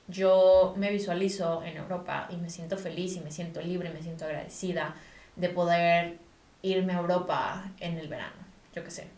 yo 0.09 0.75
me 0.77 0.91
visualizo 0.91 1.63
en 1.65 1.77
Europa 1.77 2.29
y 2.31 2.37
me 2.37 2.51
siento 2.51 2.77
feliz 2.77 3.17
y 3.17 3.21
me 3.21 3.31
siento 3.31 3.61
libre, 3.61 3.91
me 3.91 4.03
siento 4.03 4.25
agradecida 4.25 4.95
de 5.37 5.49
poder 5.49 6.19
irme 6.63 6.95
a 6.95 6.99
Europa 6.99 7.71
en 7.81 7.99
el 7.99 8.09
verano, 8.09 8.37
yo 8.75 8.85
qué 8.85 8.91
sé. 8.91 9.09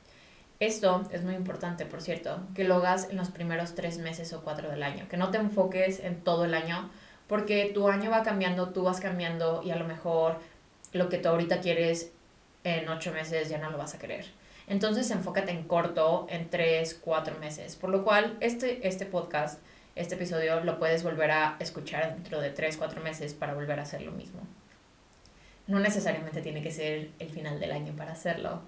Esto 0.59 1.07
es 1.12 1.23
muy 1.23 1.35
importante, 1.35 1.85
por 1.85 2.00
cierto, 2.00 2.40
que 2.55 2.64
lo 2.64 2.76
hagas 2.76 3.11
en 3.11 3.16
los 3.16 3.28
primeros 3.28 3.75
tres 3.75 3.99
meses 3.99 4.33
o 4.33 4.43
cuatro 4.43 4.71
del 4.71 4.83
año, 4.83 5.07
que 5.09 5.19
no 5.19 5.31
te 5.31 5.38
enfoques 5.38 6.00
en 6.00 6.23
todo 6.23 6.47
el 6.47 6.55
año, 6.55 6.90
porque 7.26 7.71
tu 7.75 7.88
año 7.88 8.11
va 8.11 8.23
cambiando, 8.23 8.71
tú 8.71 8.85
vas 8.85 9.00
cambiando 9.00 9.62
y 9.62 9.71
a 9.71 9.76
lo 9.76 9.85
mejor 9.85 10.38
lo 10.93 11.09
que 11.09 11.19
tú 11.19 11.28
ahorita 11.28 11.61
quieres 11.61 12.12
en 12.64 12.88
ocho 12.88 13.12
meses 13.12 13.49
ya 13.49 13.59
no 13.59 13.71
lo 13.71 13.78
vas 13.78 13.95
a 13.95 13.99
querer. 13.99 14.26
Entonces 14.66 15.11
enfócate 15.11 15.52
en 15.52 15.64
corto, 15.64 16.26
en 16.31 16.49
tres, 16.49 16.99
cuatro 17.00 17.38
meses. 17.38 17.76
Por 17.76 17.90
lo 17.90 18.02
cual, 18.02 18.37
este, 18.40 18.87
este 18.88 19.07
podcast 19.07 19.61
este 19.97 20.15
episodio 20.15 20.61
lo 20.61 20.79
puedes 20.79 21.03
volver 21.03 21.31
a 21.31 21.57
escuchar 21.59 22.15
dentro 22.15 22.41
de 22.41 22.50
3, 22.50 22.76
4 22.76 23.03
meses 23.03 23.35
para 23.35 23.55
volver 23.55 23.81
a 23.81 23.83
hacer 23.83 24.03
lo 24.03 24.12
mismo. 24.12 24.41
No 25.67 25.81
necesariamente 25.81 26.43
tiene 26.43 26.62
que 26.62 26.71
ser 26.71 27.11
el 27.19 27.31
final 27.31 27.59
del 27.59 27.73
año 27.73 27.95
para 27.97 28.12
hacerlo, 28.12 28.61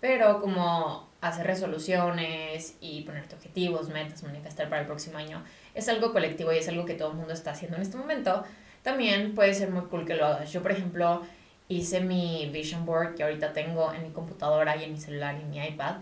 pero 0.00 0.40
como 0.40 1.08
hacer 1.20 1.46
resoluciones 1.46 2.76
y 2.80 3.02
ponerte 3.02 3.34
objetivos, 3.34 3.88
metas, 3.88 4.22
manifestar 4.22 4.68
para 4.68 4.82
el 4.82 4.86
próximo 4.86 5.18
año, 5.18 5.42
es 5.74 5.88
algo 5.88 6.12
colectivo 6.12 6.52
y 6.52 6.58
es 6.58 6.68
algo 6.68 6.86
que 6.86 6.94
todo 6.94 7.10
el 7.10 7.16
mundo 7.16 7.34
está 7.34 7.50
haciendo 7.50 7.76
en 7.76 7.82
este 7.82 7.96
momento, 7.96 8.44
también 8.82 9.34
puede 9.34 9.52
ser 9.54 9.70
muy 9.70 9.82
cool 9.86 10.06
que 10.06 10.14
lo 10.14 10.24
hagas. 10.24 10.52
Yo, 10.52 10.62
por 10.62 10.70
ejemplo, 10.70 11.22
hice 11.68 12.00
mi 12.00 12.48
vision 12.52 12.86
board 12.86 13.16
que 13.16 13.24
ahorita 13.24 13.52
tengo 13.52 13.92
en 13.92 14.04
mi 14.04 14.10
computadora 14.10 14.76
y 14.76 14.84
en 14.84 14.92
mi 14.92 15.00
celular 15.00 15.36
y 15.36 15.42
en 15.42 15.50
mi 15.50 15.66
iPad 15.66 15.96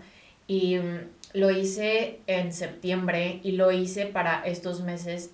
y 0.47 0.77
mm, 0.77 0.99
lo 1.35 1.51
hice 1.51 2.21
en 2.27 2.53
septiembre 2.53 3.41
y 3.43 3.51
lo 3.51 3.69
hice 3.71 4.05
para 4.05 4.41
estos 4.45 4.81
meses, 4.81 5.31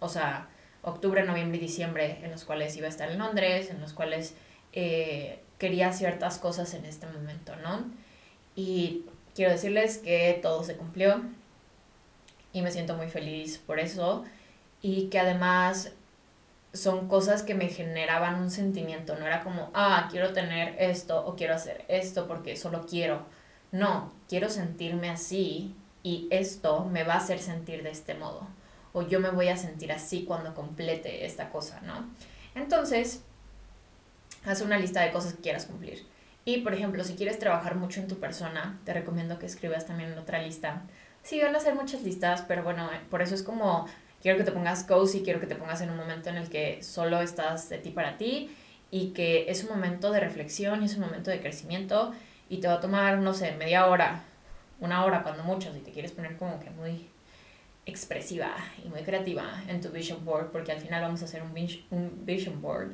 o 0.00 0.08
sea, 0.08 0.48
octubre, 0.82 1.22
noviembre 1.22 1.58
y 1.58 1.60
diciembre, 1.60 2.18
en 2.22 2.32
los 2.32 2.44
cuales 2.44 2.76
iba 2.76 2.86
a 2.86 2.90
estar 2.90 3.08
en 3.08 3.18
Londres, 3.18 3.70
en 3.70 3.80
los 3.80 3.92
cuales 3.92 4.34
eh, 4.72 5.38
quería 5.58 5.92
ciertas 5.92 6.38
cosas 6.38 6.74
en 6.74 6.84
este 6.86 7.06
momento, 7.06 7.54
¿no? 7.56 7.84
Y 8.56 9.04
quiero 9.32 9.52
decirles 9.52 9.98
que 9.98 10.40
todo 10.42 10.64
se 10.64 10.76
cumplió 10.76 11.22
y 12.52 12.62
me 12.62 12.72
siento 12.72 12.96
muy 12.96 13.08
feliz 13.08 13.58
por 13.58 13.78
eso 13.78 14.24
y 14.82 15.04
que 15.08 15.20
además 15.20 15.92
son 16.72 17.06
cosas 17.06 17.44
que 17.44 17.54
me 17.54 17.68
generaban 17.68 18.40
un 18.42 18.50
sentimiento, 18.50 19.16
no 19.16 19.24
era 19.24 19.44
como, 19.44 19.70
ah, 19.72 20.08
quiero 20.10 20.32
tener 20.32 20.74
esto 20.80 21.24
o 21.24 21.36
quiero 21.36 21.54
hacer 21.54 21.84
esto 21.86 22.26
porque 22.26 22.56
solo 22.56 22.86
quiero 22.86 23.37
no, 23.72 24.12
quiero 24.28 24.48
sentirme 24.48 25.10
así 25.10 25.74
y 26.02 26.28
esto 26.30 26.84
me 26.84 27.04
va 27.04 27.14
a 27.14 27.18
hacer 27.18 27.38
sentir 27.38 27.82
de 27.82 27.90
este 27.90 28.14
modo. 28.14 28.46
O 28.92 29.02
yo 29.02 29.20
me 29.20 29.30
voy 29.30 29.48
a 29.48 29.56
sentir 29.56 29.92
así 29.92 30.24
cuando 30.24 30.54
complete 30.54 31.26
esta 31.26 31.50
cosa, 31.50 31.80
¿no? 31.82 32.08
Entonces, 32.54 33.22
haz 34.44 34.62
una 34.62 34.78
lista 34.78 35.02
de 35.02 35.12
cosas 35.12 35.34
que 35.34 35.42
quieras 35.42 35.66
cumplir. 35.66 36.06
Y, 36.44 36.62
por 36.62 36.72
ejemplo, 36.72 37.04
si 37.04 37.14
quieres 37.14 37.38
trabajar 37.38 37.74
mucho 37.74 38.00
en 38.00 38.08
tu 38.08 38.18
persona, 38.18 38.80
te 38.84 38.94
recomiendo 38.94 39.38
que 39.38 39.46
escribas 39.46 39.86
también 39.86 40.12
en 40.12 40.18
otra 40.18 40.42
lista. 40.42 40.82
Sí, 41.22 41.40
van 41.42 41.54
a 41.54 41.60
ser 41.60 41.74
muchas 41.74 42.02
listas, 42.02 42.42
pero 42.48 42.62
bueno, 42.62 42.90
eh, 42.90 43.00
por 43.10 43.20
eso 43.20 43.34
es 43.34 43.42
como, 43.42 43.86
quiero 44.22 44.38
que 44.38 44.44
te 44.44 44.52
pongas 44.52 44.84
cozy, 44.84 45.22
quiero 45.22 45.40
que 45.40 45.46
te 45.46 45.56
pongas 45.56 45.82
en 45.82 45.90
un 45.90 45.98
momento 45.98 46.30
en 46.30 46.38
el 46.38 46.48
que 46.48 46.82
solo 46.82 47.20
estás 47.20 47.68
de 47.68 47.76
ti 47.76 47.90
para 47.90 48.16
ti 48.16 48.56
y 48.90 49.10
que 49.10 49.50
es 49.50 49.62
un 49.64 49.70
momento 49.70 50.10
de 50.10 50.20
reflexión 50.20 50.82
y 50.82 50.86
es 50.86 50.94
un 50.94 51.02
momento 51.02 51.30
de 51.30 51.40
crecimiento 51.40 52.14
y 52.48 52.58
te 52.58 52.68
va 52.68 52.74
a 52.74 52.80
tomar, 52.80 53.18
no 53.18 53.34
sé, 53.34 53.52
media 53.52 53.86
hora, 53.86 54.22
una 54.80 55.04
hora 55.04 55.22
cuando 55.22 55.42
mucho, 55.44 55.72
si 55.72 55.80
te 55.80 55.90
quieres 55.90 56.12
poner 56.12 56.36
como 56.36 56.60
que 56.60 56.70
muy 56.70 57.08
expresiva 57.86 58.54
y 58.84 58.88
muy 58.88 59.02
creativa 59.02 59.44
en 59.66 59.80
tu 59.80 59.90
vision 59.90 60.24
board, 60.24 60.50
porque 60.50 60.72
al 60.72 60.80
final 60.80 61.02
vamos 61.02 61.22
a 61.22 61.24
hacer 61.24 61.42
un, 61.42 61.52
un 61.90 62.26
vision 62.26 62.60
board. 62.60 62.92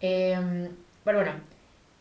Em, 0.00 0.68
pero 1.04 1.18
bueno, 1.18 1.40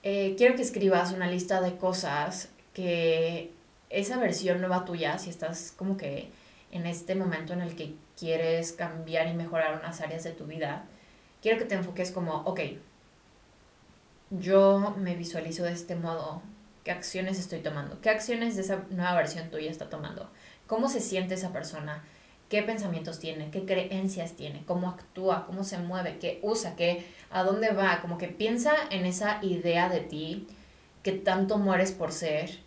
eh, 0.03 0.35
quiero 0.37 0.55
que 0.55 0.63
escribas 0.63 1.11
una 1.11 1.27
lista 1.27 1.61
de 1.61 1.77
cosas 1.77 2.49
que 2.73 3.51
esa 3.89 4.17
versión 4.17 4.59
nueva 4.59 4.85
tuya, 4.85 5.17
si 5.17 5.29
estás 5.29 5.73
como 5.75 5.97
que 5.97 6.29
en 6.71 6.85
este 6.85 7.15
momento 7.15 7.53
en 7.53 7.61
el 7.61 7.75
que 7.75 7.95
quieres 8.19 8.73
cambiar 8.73 9.27
y 9.27 9.33
mejorar 9.33 9.79
unas 9.79 10.01
áreas 10.01 10.23
de 10.23 10.31
tu 10.31 10.45
vida, 10.45 10.85
quiero 11.41 11.57
que 11.57 11.65
te 11.65 11.75
enfoques 11.75 12.11
como, 12.11 12.41
ok, 12.41 12.59
yo 14.31 14.95
me 14.97 15.15
visualizo 15.15 15.63
de 15.63 15.71
este 15.71 15.95
modo, 15.95 16.41
¿Qué 16.85 16.91
acciones 16.91 17.39
estoy 17.39 17.61
tomando? 17.61 17.99
¿Qué 17.99 18.11
acciones 18.11 18.55
de 18.55 18.61
esa 18.61 18.85
nueva 18.91 19.15
versión 19.15 19.49
tuya 19.49 19.71
está 19.71 19.89
tomando? 19.89 20.29
¿Cómo 20.67 20.87
se 20.87 21.01
siente 21.01 21.33
esa 21.33 21.51
persona? 21.51 22.03
¿Qué 22.47 22.61
pensamientos 22.61 23.17
tiene? 23.17 23.49
¿Qué 23.49 23.65
creencias 23.65 24.33
tiene? 24.33 24.63
¿Cómo 24.67 24.89
actúa? 24.89 25.47
¿Cómo 25.47 25.63
se 25.63 25.79
mueve? 25.79 26.19
¿Qué 26.19 26.39
usa? 26.43 26.75
¿Qué, 26.75 27.03
¿A 27.31 27.41
dónde 27.41 27.71
va? 27.71 28.01
Como 28.01 28.19
que 28.19 28.27
piensa 28.27 28.71
en 28.91 29.07
esa 29.07 29.43
idea 29.43 29.89
de 29.89 30.01
ti 30.01 30.47
que 31.01 31.11
tanto 31.11 31.57
mueres 31.57 31.91
por 31.91 32.11
ser 32.11 32.59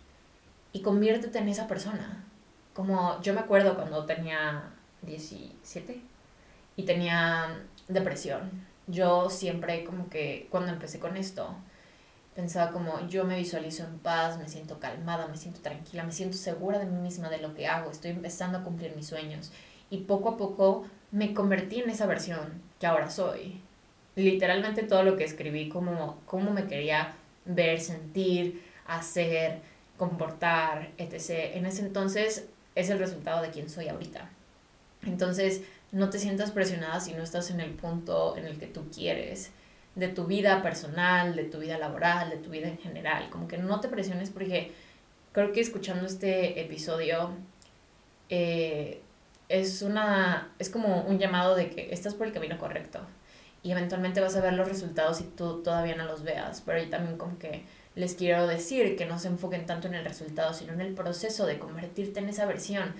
y 0.73 0.81
conviértete 0.81 1.39
en 1.39 1.47
esa 1.47 1.67
persona. 1.67 2.25
Como 2.73 3.21
yo 3.21 3.33
me 3.33 3.39
acuerdo 3.39 3.75
cuando 3.75 4.05
tenía 4.05 4.69
17 5.03 6.01
y 6.75 6.83
tenía 6.83 7.57
depresión. 7.87 8.67
Yo 8.87 9.29
siempre 9.29 9.85
como 9.85 10.09
que 10.09 10.49
cuando 10.51 10.73
empecé 10.73 10.99
con 10.99 11.15
esto, 11.15 11.55
pensaba 12.39 12.71
como 12.71 13.05
yo 13.09 13.25
me 13.25 13.35
visualizo 13.35 13.83
en 13.83 13.99
paz, 13.99 14.37
me 14.37 14.47
siento 14.47 14.79
calmada, 14.79 15.27
me 15.27 15.35
siento 15.35 15.59
tranquila, 15.59 16.05
me 16.05 16.13
siento 16.13 16.37
segura 16.37 16.79
de 16.79 16.85
mí 16.85 16.97
misma, 16.97 17.29
de 17.29 17.39
lo 17.39 17.53
que 17.53 17.67
hago, 17.67 17.91
estoy 17.91 18.11
empezando 18.11 18.59
a 18.59 18.63
cumplir 18.63 18.95
mis 18.95 19.07
sueños. 19.07 19.51
Y 19.89 19.97
poco 19.97 20.29
a 20.29 20.37
poco 20.37 20.85
me 21.11 21.33
convertí 21.33 21.81
en 21.81 21.89
esa 21.89 22.05
versión 22.05 22.61
que 22.79 22.87
ahora 22.87 23.09
soy. 23.09 23.59
Literalmente 24.15 24.83
todo 24.83 25.03
lo 25.03 25.17
que 25.17 25.25
escribí, 25.25 25.67
como 25.67 26.17
cómo 26.25 26.51
me 26.51 26.65
quería 26.65 27.13
ver, 27.43 27.81
sentir, 27.81 28.63
hacer, 28.87 29.59
comportar, 29.97 30.91
etc. 30.97 31.55
En 31.55 31.65
ese 31.65 31.81
entonces 31.81 32.45
es 32.73 32.89
el 32.89 32.99
resultado 32.99 33.41
de 33.41 33.49
quien 33.49 33.69
soy 33.69 33.89
ahorita. 33.89 34.29
Entonces, 35.01 35.61
no 35.91 36.09
te 36.09 36.19
sientas 36.19 36.51
presionada 36.51 37.01
si 37.01 37.13
no 37.13 37.21
estás 37.21 37.51
en 37.51 37.59
el 37.59 37.71
punto 37.71 38.37
en 38.37 38.45
el 38.45 38.57
que 38.57 38.67
tú 38.67 38.89
quieres 38.89 39.51
de 39.95 40.07
tu 40.07 40.25
vida 40.25 40.61
personal, 40.61 41.35
de 41.35 41.43
tu 41.43 41.59
vida 41.59 41.77
laboral, 41.77 42.29
de 42.29 42.37
tu 42.37 42.49
vida 42.49 42.67
en 42.67 42.77
general. 42.77 43.29
Como 43.29 43.47
que 43.47 43.57
no 43.57 43.79
te 43.79 43.89
presiones 43.89 44.29
porque 44.29 44.71
creo 45.31 45.51
que 45.51 45.61
escuchando 45.61 46.05
este 46.05 46.61
episodio 46.61 47.31
eh, 48.29 49.01
es 49.49 49.81
una 49.81 50.53
es 50.59 50.69
como 50.69 51.01
un 51.01 51.19
llamado 51.19 51.55
de 51.55 51.69
que 51.69 51.93
estás 51.93 52.13
por 52.13 52.27
el 52.27 52.33
camino 52.33 52.57
correcto 52.57 53.01
y 53.63 53.71
eventualmente 53.71 54.21
vas 54.21 54.35
a 54.35 54.41
ver 54.41 54.53
los 54.53 54.67
resultados 54.69 55.17
si 55.17 55.23
tú 55.23 55.61
todavía 55.63 55.95
no 55.95 56.05
los 56.05 56.23
veas. 56.23 56.61
Pero 56.65 56.81
yo 56.81 56.89
también 56.89 57.17
como 57.17 57.37
que 57.39 57.63
les 57.95 58.13
quiero 58.15 58.47
decir 58.47 58.95
que 58.95 59.05
no 59.05 59.19
se 59.19 59.27
enfoquen 59.27 59.65
tanto 59.65 59.87
en 59.87 59.95
el 59.95 60.05
resultado, 60.05 60.53
sino 60.53 60.73
en 60.73 60.81
el 60.81 60.93
proceso 60.93 61.45
de 61.45 61.59
convertirte 61.59 62.19
en 62.19 62.29
esa 62.29 62.45
versión. 62.45 62.93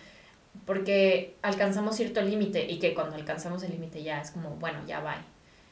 Porque 0.66 1.38
alcanzamos 1.42 1.96
cierto 1.96 2.22
límite 2.22 2.66
y 2.70 2.80
que 2.80 2.94
cuando 2.94 3.16
alcanzamos 3.16 3.64
el 3.64 3.72
límite 3.72 4.04
ya 4.04 4.20
es 4.22 4.32
como, 4.32 4.50
bueno, 4.56 4.80
ya 4.86 5.00
va 5.00 5.24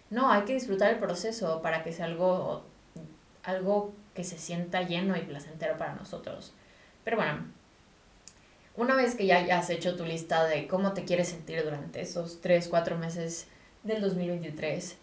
no, 0.09 0.31
hay 0.31 0.43
que 0.43 0.53
disfrutar 0.53 0.93
el 0.93 0.99
proceso 0.99 1.61
para 1.61 1.83
que 1.83 1.91
sea 1.91 2.05
algo, 2.05 2.63
algo 3.43 3.93
que 4.13 4.23
se 4.23 4.37
sienta 4.37 4.81
lleno 4.81 5.17
y 5.17 5.21
placentero 5.21 5.77
para 5.77 5.95
nosotros. 5.95 6.53
Pero 7.03 7.17
bueno, 7.17 7.45
una 8.75 8.95
vez 8.95 9.15
que 9.15 9.25
ya 9.25 9.37
hayas 9.37 9.69
hecho 9.69 9.95
tu 9.95 10.05
lista 10.05 10.45
de 10.45 10.67
cómo 10.67 10.93
te 10.93 11.03
quieres 11.03 11.29
sentir 11.29 11.63
durante 11.63 12.01
esos 12.01 12.41
3, 12.41 12.67
4 12.67 12.97
meses 12.97 13.47
del 13.83 14.01
2023, 14.01 14.97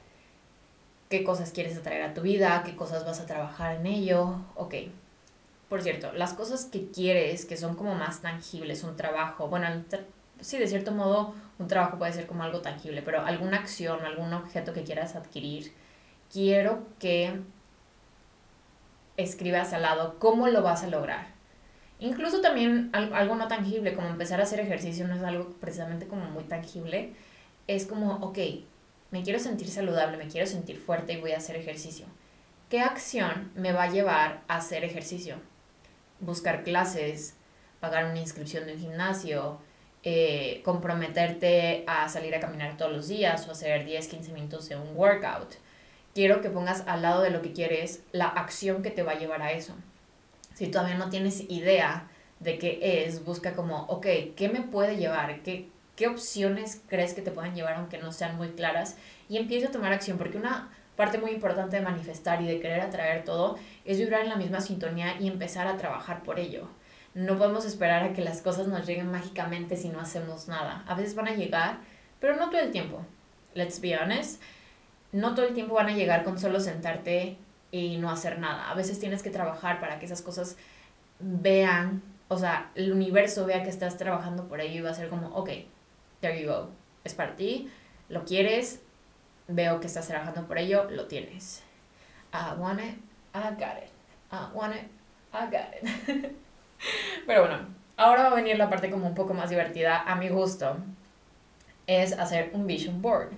qué 1.08 1.24
cosas 1.24 1.52
quieres 1.52 1.76
atraer 1.76 2.02
a 2.02 2.14
tu 2.14 2.22
vida, 2.22 2.62
qué 2.64 2.76
cosas 2.76 3.04
vas 3.04 3.20
a 3.20 3.26
trabajar 3.26 3.76
en 3.76 3.86
ello, 3.86 4.44
ok. 4.56 4.74
Por 5.68 5.82
cierto, 5.82 6.12
las 6.12 6.34
cosas 6.34 6.66
que 6.66 6.90
quieres, 6.90 7.46
que 7.46 7.56
son 7.56 7.74
como 7.74 7.94
más 7.94 8.20
tangibles, 8.20 8.84
un 8.84 8.96
trabajo, 8.96 9.48
bueno, 9.48 9.66
sí, 10.40 10.58
de 10.58 10.66
cierto 10.66 10.92
modo, 10.92 11.34
un 11.58 11.68
trabajo 11.68 11.98
puede 11.98 12.12
ser 12.12 12.26
como 12.26 12.42
algo 12.42 12.60
tangible, 12.60 13.02
pero 13.02 13.24
alguna 13.24 13.58
acción, 13.58 14.04
algún 14.04 14.32
objeto 14.32 14.72
que 14.72 14.84
quieras 14.84 15.16
adquirir, 15.16 15.72
quiero 16.32 16.86
que 16.98 17.40
escribas 19.16 19.72
al 19.72 19.82
lado 19.82 20.18
cómo 20.18 20.48
lo 20.48 20.62
vas 20.62 20.82
a 20.82 20.88
lograr. 20.88 21.26
Incluso 22.00 22.40
también 22.40 22.90
algo 22.92 23.36
no 23.36 23.48
tangible, 23.48 23.94
como 23.94 24.08
empezar 24.08 24.40
a 24.40 24.42
hacer 24.42 24.60
ejercicio, 24.60 25.06
no 25.06 25.14
es 25.14 25.22
algo 25.22 25.50
precisamente 25.60 26.06
como 26.06 26.24
muy 26.26 26.44
tangible. 26.44 27.12
Es 27.66 27.86
como, 27.86 28.16
ok, 28.16 28.38
me 29.10 29.22
quiero 29.22 29.38
sentir 29.38 29.68
saludable, 29.68 30.16
me 30.16 30.26
quiero 30.26 30.46
sentir 30.46 30.78
fuerte 30.78 31.12
y 31.12 31.20
voy 31.20 31.32
a 31.32 31.38
hacer 31.38 31.56
ejercicio. 31.56 32.06
¿Qué 32.68 32.80
acción 32.80 33.52
me 33.54 33.72
va 33.72 33.84
a 33.84 33.90
llevar 33.90 34.42
a 34.48 34.56
hacer 34.56 34.82
ejercicio? 34.82 35.36
Buscar 36.18 36.64
clases, 36.64 37.36
pagar 37.78 38.06
una 38.06 38.18
inscripción 38.18 38.66
de 38.66 38.74
un 38.74 38.80
gimnasio, 38.80 39.60
eh, 40.06 40.60
comprometerte 40.64 41.82
a 41.86 42.08
salir 42.10 42.34
a 42.34 42.40
caminar 42.40 42.76
todos 42.76 42.92
los 42.92 43.08
días 43.08 43.48
o 43.48 43.52
hacer 43.52 43.86
10, 43.86 44.06
15 44.06 44.32
minutos 44.32 44.68
de 44.68 44.76
un 44.76 44.94
workout. 44.94 45.54
Quiero 46.14 46.42
que 46.42 46.50
pongas 46.50 46.84
al 46.86 47.00
lado 47.02 47.22
de 47.22 47.30
lo 47.30 47.40
que 47.40 47.52
quieres 47.52 48.02
la 48.12 48.26
acción 48.26 48.82
que 48.82 48.90
te 48.90 49.02
va 49.02 49.12
a 49.12 49.18
llevar 49.18 49.40
a 49.40 49.52
eso. 49.52 49.74
Si 50.54 50.68
todavía 50.68 50.96
no 50.96 51.08
tienes 51.08 51.48
idea 51.50 52.08
de 52.38 52.58
qué 52.58 53.06
es, 53.06 53.24
busca 53.24 53.54
como, 53.54 53.84
ok, 53.84 54.06
¿qué 54.36 54.50
me 54.52 54.60
puede 54.60 54.96
llevar? 54.96 55.42
¿Qué, 55.42 55.68
qué 55.96 56.06
opciones 56.06 56.82
crees 56.86 57.14
que 57.14 57.22
te 57.22 57.30
puedan 57.30 57.54
llevar 57.54 57.74
aunque 57.74 57.98
no 57.98 58.12
sean 58.12 58.36
muy 58.36 58.50
claras? 58.50 58.96
Y 59.28 59.38
empieza 59.38 59.68
a 59.68 59.72
tomar 59.72 59.92
acción, 59.92 60.18
porque 60.18 60.36
una 60.36 60.70
parte 60.96 61.18
muy 61.18 61.30
importante 61.30 61.76
de 61.76 61.82
manifestar 61.82 62.42
y 62.42 62.46
de 62.46 62.60
querer 62.60 62.82
atraer 62.82 63.24
todo 63.24 63.56
es 63.84 63.98
vibrar 63.98 64.20
en 64.20 64.28
la 64.28 64.36
misma 64.36 64.60
sintonía 64.60 65.16
y 65.18 65.28
empezar 65.28 65.66
a 65.66 65.76
trabajar 65.76 66.22
por 66.22 66.38
ello. 66.38 66.68
No 67.14 67.38
podemos 67.38 67.64
esperar 67.64 68.02
a 68.02 68.12
que 68.12 68.22
las 68.22 68.42
cosas 68.42 68.66
nos 68.66 68.86
lleguen 68.86 69.10
mágicamente 69.10 69.76
si 69.76 69.88
no 69.88 70.00
hacemos 70.00 70.48
nada. 70.48 70.84
A 70.88 70.94
veces 70.94 71.14
van 71.14 71.28
a 71.28 71.34
llegar, 71.34 71.78
pero 72.20 72.34
no 72.36 72.50
todo 72.50 72.60
el 72.60 72.72
tiempo. 72.72 73.06
Let's 73.54 73.80
be 73.80 73.96
honest. 73.96 74.42
No 75.12 75.34
todo 75.34 75.46
el 75.46 75.54
tiempo 75.54 75.74
van 75.74 75.88
a 75.88 75.94
llegar 75.94 76.24
con 76.24 76.40
solo 76.40 76.58
sentarte 76.58 77.38
y 77.70 77.98
no 77.98 78.10
hacer 78.10 78.40
nada. 78.40 78.68
A 78.68 78.74
veces 78.74 78.98
tienes 78.98 79.22
que 79.22 79.30
trabajar 79.30 79.80
para 79.80 80.00
que 80.00 80.06
esas 80.06 80.22
cosas 80.22 80.56
vean, 81.20 82.02
o 82.28 82.36
sea, 82.36 82.70
el 82.74 82.92
universo 82.92 83.46
vea 83.46 83.62
que 83.62 83.70
estás 83.70 83.96
trabajando 83.96 84.48
por 84.48 84.60
ello 84.60 84.78
y 84.78 84.80
va 84.80 84.90
a 84.90 84.94
ser 84.94 85.08
como, 85.08 85.28
ok, 85.28 85.50
there 86.20 86.40
you 86.40 86.48
go. 86.48 86.70
Es 87.04 87.14
para 87.14 87.36
ti, 87.36 87.70
lo 88.08 88.24
quieres, 88.24 88.80
veo 89.46 89.80
que 89.80 89.86
estás 89.86 90.08
trabajando 90.08 90.46
por 90.46 90.58
ello, 90.58 90.90
lo 90.90 91.06
tienes. 91.06 91.62
I 92.32 92.58
want 92.58 92.80
it, 92.80 92.96
I 93.34 93.50
got 93.50 93.78
it. 93.82 93.90
I 94.32 94.52
want 94.52 94.74
it, 94.74 94.88
I 95.32 95.46
got 95.46 95.74
it. 95.80 96.36
Pero 97.26 97.40
bueno, 97.42 97.66
ahora 97.96 98.24
va 98.24 98.28
a 98.30 98.34
venir 98.34 98.56
la 98.58 98.68
parte 98.68 98.90
como 98.90 99.06
un 99.06 99.14
poco 99.14 99.34
más 99.34 99.50
divertida 99.50 100.02
a 100.02 100.16
mi 100.16 100.28
gusto. 100.28 100.76
Es 101.86 102.12
hacer 102.12 102.50
un 102.52 102.66
vision 102.66 103.02
board. 103.02 103.30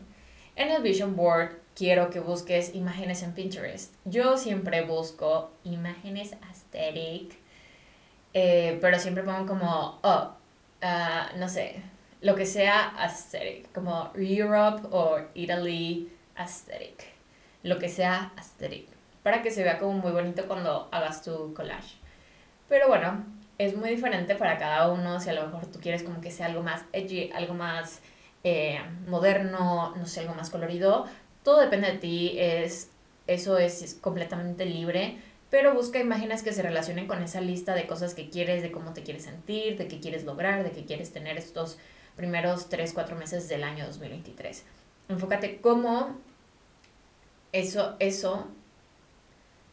En 0.54 0.70
el 0.70 0.82
vision 0.82 1.16
board 1.16 1.50
quiero 1.74 2.10
que 2.10 2.20
busques 2.20 2.74
imágenes 2.74 3.22
en 3.22 3.32
Pinterest. 3.32 3.94
Yo 4.04 4.36
siempre 4.38 4.82
busco 4.82 5.52
imágenes 5.64 6.34
aesthetic, 6.48 7.36
eh, 8.32 8.78
pero 8.80 8.98
siempre 8.98 9.22
pongo 9.22 9.46
como, 9.46 10.00
oh, 10.02 10.32
uh, 10.82 11.38
no 11.38 11.48
sé, 11.48 11.82
lo 12.22 12.34
que 12.34 12.46
sea 12.46 12.94
aesthetic, 12.98 13.70
como 13.72 14.10
Europe 14.14 14.88
o 14.90 15.18
Italy 15.34 16.10
aesthetic, 16.34 17.04
lo 17.62 17.78
que 17.78 17.88
sea 17.88 18.32
aesthetic, 18.36 18.88
para 19.22 19.42
que 19.42 19.50
se 19.50 19.62
vea 19.62 19.78
como 19.78 19.92
muy 19.92 20.12
bonito 20.12 20.46
cuando 20.46 20.88
hagas 20.90 21.22
tu 21.22 21.52
collage. 21.52 21.96
Pero 22.68 22.88
bueno, 22.88 23.24
es 23.58 23.76
muy 23.76 23.90
diferente 23.90 24.34
para 24.34 24.58
cada 24.58 24.90
uno, 24.90 25.20
si 25.20 25.30
a 25.30 25.32
lo 25.32 25.46
mejor 25.46 25.66
tú 25.66 25.80
quieres 25.80 26.02
como 26.02 26.20
que 26.20 26.30
sea 26.30 26.46
algo 26.46 26.62
más 26.62 26.82
edgy, 26.92 27.30
algo 27.32 27.54
más 27.54 28.00
eh, 28.44 28.80
moderno, 29.06 29.94
no 29.96 30.06
sé, 30.06 30.20
algo 30.20 30.34
más 30.34 30.50
colorido, 30.50 31.06
todo 31.42 31.60
depende 31.60 31.92
de 31.92 31.98
ti, 31.98 32.36
es, 32.38 32.90
eso 33.26 33.58
es, 33.58 33.82
es 33.82 33.94
completamente 33.94 34.66
libre, 34.66 35.18
pero 35.50 35.74
busca 35.74 35.98
imágenes 35.98 36.42
que 36.42 36.52
se 36.52 36.62
relacionen 36.62 37.06
con 37.06 37.22
esa 37.22 37.40
lista 37.40 37.74
de 37.74 37.86
cosas 37.86 38.14
que 38.14 38.28
quieres, 38.28 38.62
de 38.62 38.72
cómo 38.72 38.92
te 38.92 39.02
quieres 39.02 39.24
sentir, 39.24 39.78
de 39.78 39.88
qué 39.88 40.00
quieres 40.00 40.24
lograr, 40.24 40.64
de 40.64 40.72
qué 40.72 40.84
quieres 40.84 41.12
tener 41.12 41.38
estos 41.38 41.78
primeros 42.16 42.68
3, 42.68 42.92
4 42.92 43.16
meses 43.16 43.48
del 43.48 43.62
año 43.62 43.86
2023. 43.86 44.64
Enfócate 45.08 45.60
cómo 45.60 46.16
eso, 47.52 47.94
eso 48.00 48.48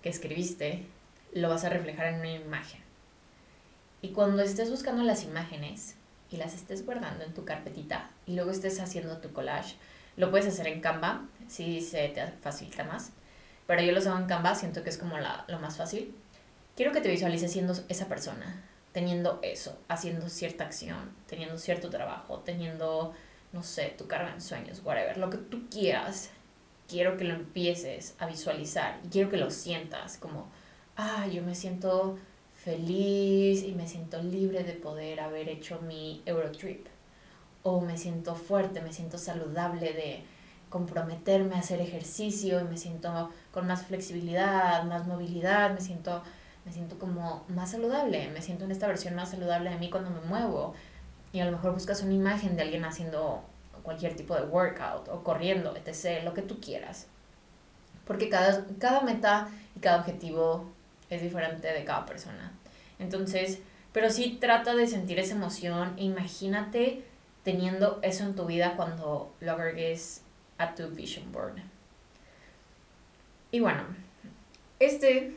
que 0.04 0.10
escribiste 0.10 0.86
lo 1.34 1.50
vas 1.50 1.64
a 1.66 1.70
reflejar 1.70 2.08
en 2.08 2.20
una 2.20 2.32
imagen. 2.32 2.83
Y 4.04 4.10
cuando 4.10 4.44
estés 4.44 4.70
buscando 4.70 5.02
las 5.02 5.24
imágenes 5.24 5.96
y 6.30 6.36
las 6.36 6.54
estés 6.54 6.86
guardando 6.86 7.24
en 7.24 7.34
tu 7.34 7.46
carpetita 7.46 8.12
y 8.26 8.36
luego 8.36 8.52
estés 8.52 8.82
haciendo 8.82 9.20
tu 9.20 9.32
collage, 9.32 9.78
lo 10.18 10.30
puedes 10.30 10.46
hacer 10.46 10.68
en 10.68 10.82
Canva, 10.82 11.26
si 11.48 11.80
se 11.80 12.10
te 12.10 12.28
facilita 12.28 12.84
más. 12.84 13.12
Pero 13.66 13.82
yo 13.82 13.94
lo 13.94 14.02
hago 14.02 14.20
en 14.20 14.26
Canva, 14.26 14.56
siento 14.56 14.84
que 14.84 14.90
es 14.90 14.98
como 14.98 15.18
la, 15.18 15.46
lo 15.48 15.58
más 15.60 15.78
fácil. 15.78 16.14
Quiero 16.76 16.92
que 16.92 17.00
te 17.00 17.08
visualices 17.08 17.50
siendo 17.50 17.74
esa 17.88 18.10
persona, 18.10 18.62
teniendo 18.92 19.40
eso, 19.42 19.80
haciendo 19.88 20.28
cierta 20.28 20.66
acción, 20.66 21.16
teniendo 21.26 21.58
cierto 21.58 21.90
trabajo, 21.90 22.40
teniendo, 22.40 23.14
no 23.54 23.64
sé, 23.64 23.96
tu 23.98 24.08
carga 24.08 24.34
en 24.34 24.42
sueños, 24.42 24.82
whatever, 24.84 25.18
lo 25.18 25.30
que 25.30 25.38
tú 25.38 25.70
quieras. 25.70 26.30
Quiero 26.90 27.16
que 27.16 27.24
lo 27.24 27.36
empieces 27.36 28.16
a 28.20 28.28
visualizar 28.28 29.00
y 29.06 29.08
quiero 29.08 29.30
que 29.30 29.38
lo 29.38 29.50
sientas 29.50 30.18
como, 30.18 30.52
ah, 30.98 31.26
yo 31.28 31.42
me 31.42 31.56
siento 31.56 32.20
feliz 32.64 33.64
y 33.64 33.74
me 33.74 33.88
siento 33.88 34.22
libre 34.22 34.64
de 34.64 34.74
poder 34.74 35.20
haber 35.20 35.50
hecho 35.50 35.82
mi 35.82 36.22
Eurotrip. 36.26 36.88
O 37.64 37.82
me 37.82 37.98
siento 37.98 38.36
fuerte, 38.36 38.82
me 38.82 38.94
siento 38.94 39.18
saludable 39.18 39.94
de 39.94 40.24
comprometerme 40.70 41.56
a 41.56 41.60
hacer 41.60 41.82
ejercicio 41.82 42.60
y 42.60 42.64
me 42.64 42.78
siento 42.78 43.30
con 43.52 43.68
más 43.68 43.86
flexibilidad, 43.86 44.84
más 44.86 45.08
movilidad, 45.08 45.74
me 45.74 45.82
siento 45.82 46.24
me 46.66 46.72
siento 46.72 46.98
como 46.98 47.44
más 47.50 47.72
saludable, 47.72 48.30
me 48.30 48.42
siento 48.42 48.66
en 48.66 48.72
esta 48.72 48.88
versión 48.88 49.16
más 49.16 49.32
saludable 49.32 49.70
de 49.70 49.78
mí 49.78 49.90
cuando 49.90 50.10
me 50.10 50.22
muevo. 50.22 50.74
Y 51.34 51.40
a 51.40 51.46
lo 51.46 51.52
mejor 51.52 51.74
buscas 51.74 52.02
una 52.04 52.14
imagen 52.14 52.56
de 52.56 52.62
alguien 52.62 52.86
haciendo 52.86 53.44
cualquier 53.82 54.16
tipo 54.16 54.36
de 54.36 54.44
workout 54.44 55.10
o 55.10 55.24
corriendo, 55.24 55.76
etc., 55.76 56.24
lo 56.24 56.34
que 56.34 56.42
tú 56.42 56.60
quieras. 56.62 57.08
Porque 58.06 58.30
cada, 58.30 58.66
cada 58.80 59.02
meta 59.02 59.50
y 59.76 59.80
cada 59.80 60.00
objetivo 60.00 60.72
es 61.16 61.22
diferente 61.22 61.72
de 61.72 61.84
cada 61.86 62.06
persona. 62.06 62.52
Entonces, 63.00 63.60
pero 63.92 64.10
sí 64.10 64.38
trata 64.40 64.76
de 64.76 64.88
sentir 64.88 65.20
esa 65.20 65.36
emoción. 65.36 65.94
Imagínate 65.98 67.04
teniendo 67.44 68.00
eso 68.02 68.24
en 68.24 68.36
tu 68.36 68.46
vida 68.46 68.76
cuando 68.76 69.34
lo 69.40 69.52
agregues 69.52 70.22
a 70.58 70.76
tu 70.76 70.88
vision 70.90 71.32
board. 71.32 71.56
Y 73.52 73.60
bueno, 73.60 73.84
este 74.80 75.36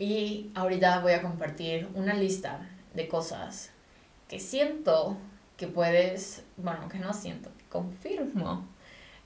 Y 0.00 0.50
ahorita 0.54 1.00
voy 1.00 1.12
a 1.12 1.20
compartir 1.20 1.86
una 1.94 2.14
lista 2.14 2.66
de 2.94 3.06
cosas 3.06 3.70
que 4.28 4.40
siento 4.40 5.18
que 5.58 5.66
puedes, 5.66 6.42
bueno, 6.56 6.88
que 6.88 6.98
no 6.98 7.12
siento, 7.12 7.50
que 7.58 7.64
confirmo 7.66 8.66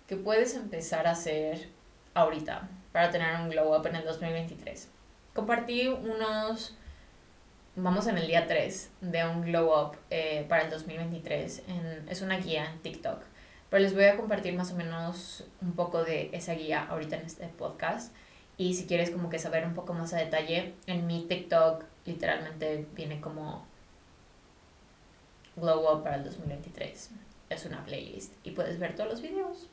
que 0.08 0.16
puedes 0.16 0.56
empezar 0.56 1.06
a 1.06 1.12
hacer 1.12 1.68
ahorita 2.14 2.68
para 2.94 3.10
tener 3.10 3.34
un 3.40 3.50
glow 3.50 3.74
up 3.74 3.84
en 3.88 3.96
el 3.96 4.04
2023. 4.04 4.88
Compartí 5.34 5.88
unos, 5.88 6.76
vamos 7.74 8.06
en 8.06 8.18
el 8.18 8.28
día 8.28 8.46
3 8.46 8.90
de 9.00 9.26
un 9.26 9.42
glow 9.42 9.76
up 9.76 9.96
eh, 10.10 10.46
para 10.48 10.62
el 10.62 10.70
2023. 10.70 11.64
En, 11.66 12.08
es 12.08 12.22
una 12.22 12.36
guía 12.36 12.70
en 12.70 12.78
TikTok. 12.82 13.20
Pero 13.68 13.82
les 13.82 13.94
voy 13.94 14.04
a 14.04 14.16
compartir 14.16 14.54
más 14.54 14.70
o 14.70 14.76
menos 14.76 15.44
un 15.60 15.72
poco 15.72 16.04
de 16.04 16.30
esa 16.32 16.54
guía 16.54 16.86
ahorita 16.88 17.16
en 17.16 17.26
este 17.26 17.48
podcast. 17.48 18.14
Y 18.58 18.74
si 18.74 18.86
quieres 18.86 19.10
como 19.10 19.28
que 19.28 19.40
saber 19.40 19.66
un 19.66 19.74
poco 19.74 19.92
más 19.92 20.14
a 20.14 20.18
detalle, 20.18 20.74
en 20.86 21.08
mi 21.08 21.24
TikTok 21.26 21.82
literalmente 22.04 22.86
viene 22.94 23.20
como 23.20 23.66
Glow 25.56 25.92
Up 25.92 26.04
para 26.04 26.14
el 26.14 26.22
2023. 26.22 27.10
Es 27.50 27.66
una 27.66 27.84
playlist 27.84 28.34
y 28.44 28.52
puedes 28.52 28.78
ver 28.78 28.94
todos 28.94 29.10
los 29.10 29.20
videos. 29.20 29.68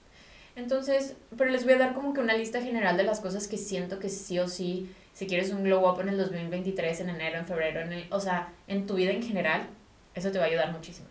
Entonces, 0.55 1.15
pero 1.37 1.49
les 1.49 1.63
voy 1.63 1.73
a 1.73 1.77
dar 1.77 1.93
como 1.93 2.13
que 2.13 2.19
una 2.19 2.33
lista 2.33 2.61
general 2.61 2.97
de 2.97 3.03
las 3.03 3.19
cosas 3.19 3.47
que 3.47 3.57
siento 3.57 3.99
que 3.99 4.09
sí 4.09 4.37
o 4.39 4.47
sí, 4.47 4.93
si 5.13 5.27
quieres 5.27 5.51
un 5.51 5.63
glow 5.63 5.87
up 5.89 6.01
en 6.01 6.09
el 6.09 6.17
2023, 6.17 7.01
en 7.01 7.09
enero, 7.09 7.39
en 7.39 7.45
febrero, 7.45 7.81
en 7.81 7.93
el, 7.93 8.07
o 8.11 8.19
sea, 8.19 8.53
en 8.67 8.85
tu 8.85 8.95
vida 8.95 9.11
en 9.11 9.23
general, 9.23 9.67
eso 10.13 10.31
te 10.31 10.39
va 10.39 10.45
a 10.45 10.47
ayudar 10.47 10.71
muchísimo. 10.71 11.07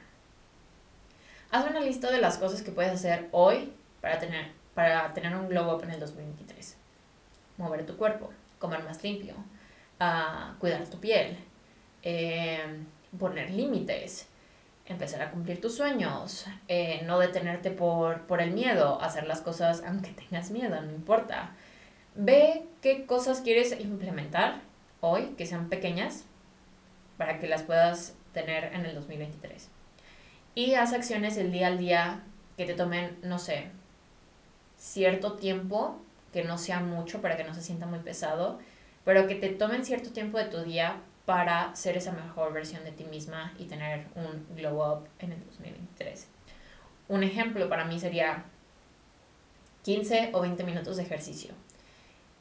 Haz 1.50 1.68
una 1.68 1.80
lista 1.80 2.10
de 2.10 2.20
las 2.20 2.38
cosas 2.38 2.62
que 2.62 2.70
puedes 2.70 2.92
hacer 2.92 3.28
hoy 3.32 3.72
para 4.00 4.18
tener, 4.18 4.52
para 4.74 5.12
tener 5.14 5.34
un 5.34 5.48
glow 5.48 5.74
up 5.74 5.82
en 5.82 5.90
el 5.90 6.00
2023 6.00 6.76
mover 7.60 7.86
tu 7.86 7.96
cuerpo, 7.96 8.30
comer 8.58 8.82
más 8.82 9.02
limpio, 9.04 9.34
uh, 10.00 10.58
cuidar 10.58 10.84
tu 10.88 10.98
piel, 10.98 11.36
eh, 12.02 12.82
poner 13.18 13.50
límites, 13.50 14.26
empezar 14.90 15.22
a 15.22 15.30
cumplir 15.30 15.60
tus 15.60 15.76
sueños, 15.76 16.46
eh, 16.68 17.02
no 17.06 17.18
detenerte 17.18 17.70
por, 17.70 18.22
por 18.22 18.42
el 18.42 18.50
miedo, 18.50 19.00
hacer 19.00 19.26
las 19.26 19.40
cosas 19.40 19.82
aunque 19.86 20.10
tengas 20.10 20.50
miedo, 20.50 20.80
no 20.82 20.90
importa. 20.90 21.52
Ve 22.16 22.64
qué 22.82 23.06
cosas 23.06 23.40
quieres 23.40 23.78
implementar 23.80 24.60
hoy, 25.00 25.34
que 25.38 25.46
sean 25.46 25.68
pequeñas, 25.68 26.24
para 27.16 27.38
que 27.38 27.46
las 27.46 27.62
puedas 27.62 28.14
tener 28.32 28.74
en 28.74 28.84
el 28.84 28.94
2023. 28.94 29.68
Y 30.54 30.74
haz 30.74 30.92
acciones 30.92 31.36
el 31.36 31.52
día 31.52 31.68
al 31.68 31.78
día 31.78 32.22
que 32.56 32.66
te 32.66 32.74
tomen, 32.74 33.16
no 33.22 33.38
sé, 33.38 33.70
cierto 34.76 35.34
tiempo 35.34 36.00
que 36.32 36.44
no 36.44 36.58
sea 36.58 36.80
mucho 36.80 37.20
para 37.20 37.36
que 37.36 37.44
no 37.44 37.54
se 37.54 37.62
sienta 37.62 37.86
muy 37.86 38.00
pesado, 38.00 38.58
pero 39.04 39.26
que 39.26 39.34
te 39.34 39.50
tomen 39.50 39.84
cierto 39.84 40.10
tiempo 40.10 40.38
de 40.38 40.44
tu 40.44 40.62
día 40.62 40.96
para 41.30 41.76
ser 41.76 41.96
esa 41.96 42.10
mejor 42.10 42.52
versión 42.52 42.82
de 42.82 42.90
ti 42.90 43.04
misma 43.04 43.54
y 43.56 43.66
tener 43.66 44.08
un 44.16 44.48
glow 44.56 44.82
up 44.82 45.08
en 45.20 45.30
el 45.30 45.44
2023. 45.46 46.26
un 47.06 47.22
ejemplo 47.22 47.68
para 47.68 47.84
mí 47.84 48.00
sería 48.00 48.46
15 49.84 50.30
o 50.32 50.40
20 50.40 50.64
minutos 50.64 50.96
de 50.96 51.04
ejercicio. 51.04 51.54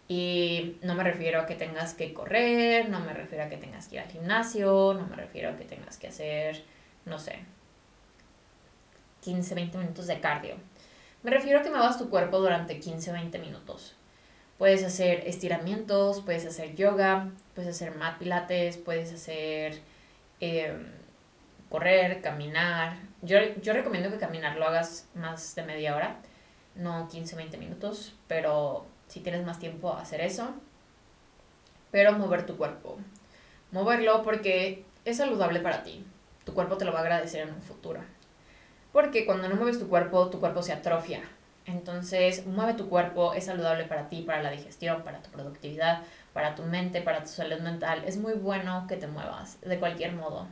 Y 0.08 0.78
no 0.82 0.95
me 0.95 1.04
refiero 1.04 1.39
a 1.39 1.45
que 1.45 1.54
tengas 1.54 1.93
que 1.93 2.15
correr, 2.15 2.89
no 2.89 2.99
me 2.99 3.13
refiero 3.13 3.43
a 3.43 3.49
que 3.49 3.58
tengas 3.58 3.88
que 3.88 3.97
ir 3.97 4.02
al 4.02 4.10
gimnasio, 4.10 4.95
no 4.95 5.06
me 5.06 5.15
refiero 5.15 5.52
a 5.52 5.56
que 5.56 5.65
tengas 5.65 5.99
que 5.99 6.08
hacer, 6.08 6.63
no 7.06 7.19
sé, 7.19 7.43
15, 9.21 9.54
20 9.54 9.78
minutos 9.78 10.08
de 10.08 10.19
cardio. 10.19 10.56
Me 11.21 11.30
refiero 11.30 11.60
a 11.60 11.62
que 11.62 11.69
muevas 11.69 11.99
tu 11.99 12.10
cuerpo 12.10 12.39
durante 12.39 12.80
15, 12.80 13.12
20 13.12 13.38
minutos. 13.38 13.99
Puedes 14.60 14.84
hacer 14.84 15.26
estiramientos, 15.26 16.19
puedes 16.19 16.45
hacer 16.45 16.76
yoga, 16.76 17.32
puedes 17.56 17.74
hacer 17.74 17.95
mat 17.95 18.19
pilates, 18.19 18.76
puedes 18.76 19.13
hacer 19.13 19.80
em, 20.41 20.86
correr, 21.69 22.19
caminar. 22.22 22.98
Yo, 23.22 23.38
yo 23.62 23.72
recomiendo 23.72 24.12
que 24.12 24.17
caminar 24.17 24.58
lo 24.58 24.67
hagas 24.67 25.08
más 25.15 25.56
de 25.56 25.63
media 25.63 25.95
hora, 25.95 26.17
no 26.76 27.08
15, 27.08 27.38
20 27.38 27.58
minutos, 27.58 28.13
pero 28.28 28.86
si 29.08 29.22
tienes 29.22 29.45
más 29.45 29.60
tiempo 29.60 29.93
hacer 29.93 30.19
eso. 30.19 30.54
Pero 31.91 32.12
mover 32.12 32.45
tu 32.45 32.58
cuerpo. 32.58 32.98
Moverlo 33.72 34.24
porque 34.24 34.84
es 35.06 35.15
saludable 35.15 35.62
para 35.62 35.84
ti. 35.84 36.06
Tu 36.43 36.54
cuerpo 36.54 36.76
te 36.76 36.84
lo 36.84 36.91
va 36.91 37.00
a 37.00 37.04
agradecer 37.04 37.48
en 37.48 37.54
un 37.54 37.62
futuro. 37.62 38.02
Porque 38.91 39.26
cuando 39.26 39.48
no 39.48 39.56
mueves 39.56 39.80
tu 39.80 39.88
cuerpo, 39.88 40.30
tu 40.30 40.41
cuerpo 40.41 40.62
se 40.62 40.74
atrofia. 40.74 41.22
Entonces, 41.72 42.46
mueve 42.46 42.74
tu 42.74 42.90
cuerpo, 42.90 43.34
es 43.34 43.46
saludable 43.46 43.86
para 43.86 44.10
ti, 44.10 44.22
para 44.22 44.42
la 44.42 44.52
digestión, 44.52 45.04
para 45.04 45.22
tu 45.22 45.30
productividad, 45.30 46.04
para 46.34 46.56
tu 46.56 46.64
mente, 46.64 47.02
para 47.02 47.24
tu 47.24 47.30
salud 47.30 47.60
mental. 47.60 48.04
Es 48.06 48.18
muy 48.18 48.34
bueno 48.34 48.86
que 48.88 48.98
te 48.98 49.08
muevas, 49.08 49.60
de 49.62 49.80
cualquier 49.80 50.14
modo. 50.14 50.48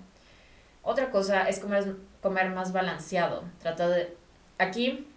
Otra 0.84 1.10
cosa 1.10 1.50
es 1.50 1.60
comer, 1.60 1.96
comer 2.22 2.50
más 2.52 2.72
balanceado. 2.72 3.44
Trata 3.60 3.90
de... 3.90 4.16
Aquí 4.58 5.08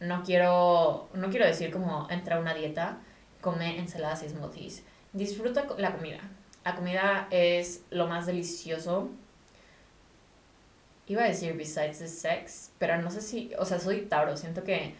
no 0.00 0.22
quiero, 0.22 1.08
no 1.14 1.30
quiero 1.30 1.46
decir 1.46 1.70
como 1.70 2.06
entra 2.10 2.36
a 2.36 2.40
una 2.40 2.54
dieta, 2.54 2.98
come 3.40 3.78
ensaladas 3.78 4.22
y 4.22 4.28
smoothies. 4.28 4.82
Disfruta 5.12 5.66
la 5.78 5.92
comida. 5.92 6.20
La 6.64 6.74
comida 6.74 7.26
es 7.30 7.84
lo 7.90 8.06
más 8.06 8.26
delicioso 8.26 9.10
Iba 11.10 11.24
a 11.24 11.26
decir 11.26 11.56
besides 11.56 11.98
the 11.98 12.06
sex, 12.06 12.70
pero 12.78 13.02
no 13.02 13.10
sé 13.10 13.20
si, 13.20 13.50
o 13.58 13.64
sea, 13.64 13.80
soy 13.80 14.02
Tauro, 14.02 14.36
siento 14.36 14.62
que 14.62 14.94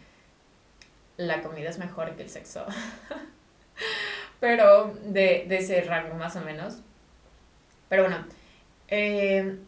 la 1.27 1.41
comida 1.41 1.69
es 1.69 1.77
mejor 1.77 2.15
que 2.15 2.23
el 2.23 2.29
sexo. 2.29 2.65
pero 4.39 4.93
de, 5.05 5.45
ese 5.49 5.81
rango 5.81 6.15
más 6.15 6.35
o 6.35 6.41
menos. 6.41 6.79
Pero 7.89 8.03
bueno, 8.03 8.25
eh, 8.87 9.59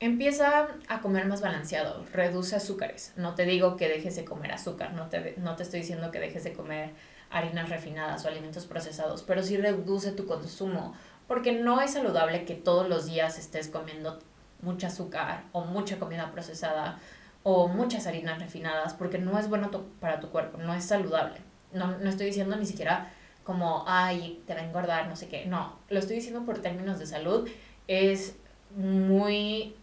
empieza 0.00 0.68
a 0.88 1.00
comer 1.00 1.26
más 1.26 1.40
balanceado, 1.40 2.04
reduce 2.12 2.56
azúcares. 2.56 3.12
No 3.16 3.34
te 3.34 3.44
digo 3.44 3.76
que 3.76 3.88
dejes 3.88 4.16
de 4.16 4.24
comer 4.24 4.52
azúcar, 4.52 4.94
no 4.94 5.08
te, 5.08 5.34
no 5.38 5.56
te 5.56 5.64
estoy 5.64 5.80
diciendo 5.80 6.10
que 6.10 6.20
dejes 6.20 6.44
de 6.44 6.52
comer 6.52 6.90
harinas 7.30 7.70
refinadas 7.70 8.24
o 8.24 8.28
alimentos 8.28 8.66
procesados, 8.66 9.22
pero 9.22 9.42
sí 9.42 9.56
reduce 9.56 10.12
tu 10.12 10.26
consumo, 10.26 10.94
porque 11.26 11.52
no 11.52 11.80
es 11.80 11.92
saludable 11.92 12.44
que 12.44 12.54
todos 12.54 12.88
los 12.88 13.06
días 13.06 13.38
estés 13.38 13.68
comiendo 13.68 14.18
mucha 14.60 14.88
azúcar 14.88 15.44
o 15.52 15.64
mucha 15.64 15.98
comida 15.98 16.30
procesada 16.30 17.00
o 17.42 17.68
muchas 17.68 18.06
harinas 18.06 18.38
refinadas 18.38 18.94
porque 18.94 19.18
no 19.18 19.38
es 19.38 19.48
bueno 19.48 19.70
para 20.00 20.20
tu 20.20 20.30
cuerpo, 20.30 20.58
no 20.58 20.74
es 20.74 20.84
saludable. 20.84 21.40
No, 21.72 21.98
no 21.98 22.10
estoy 22.10 22.26
diciendo 22.26 22.56
ni 22.56 22.66
siquiera 22.66 23.10
como, 23.44 23.84
ay, 23.86 24.42
te 24.46 24.54
va 24.54 24.60
a 24.60 24.64
engordar, 24.64 25.08
no 25.08 25.16
sé 25.16 25.28
qué. 25.28 25.46
No, 25.46 25.78
lo 25.88 25.98
estoy 25.98 26.16
diciendo 26.16 26.44
por 26.44 26.60
términos 26.60 26.98
de 26.98 27.06
salud. 27.06 27.48
Es 27.88 28.36
muy, 28.76 29.74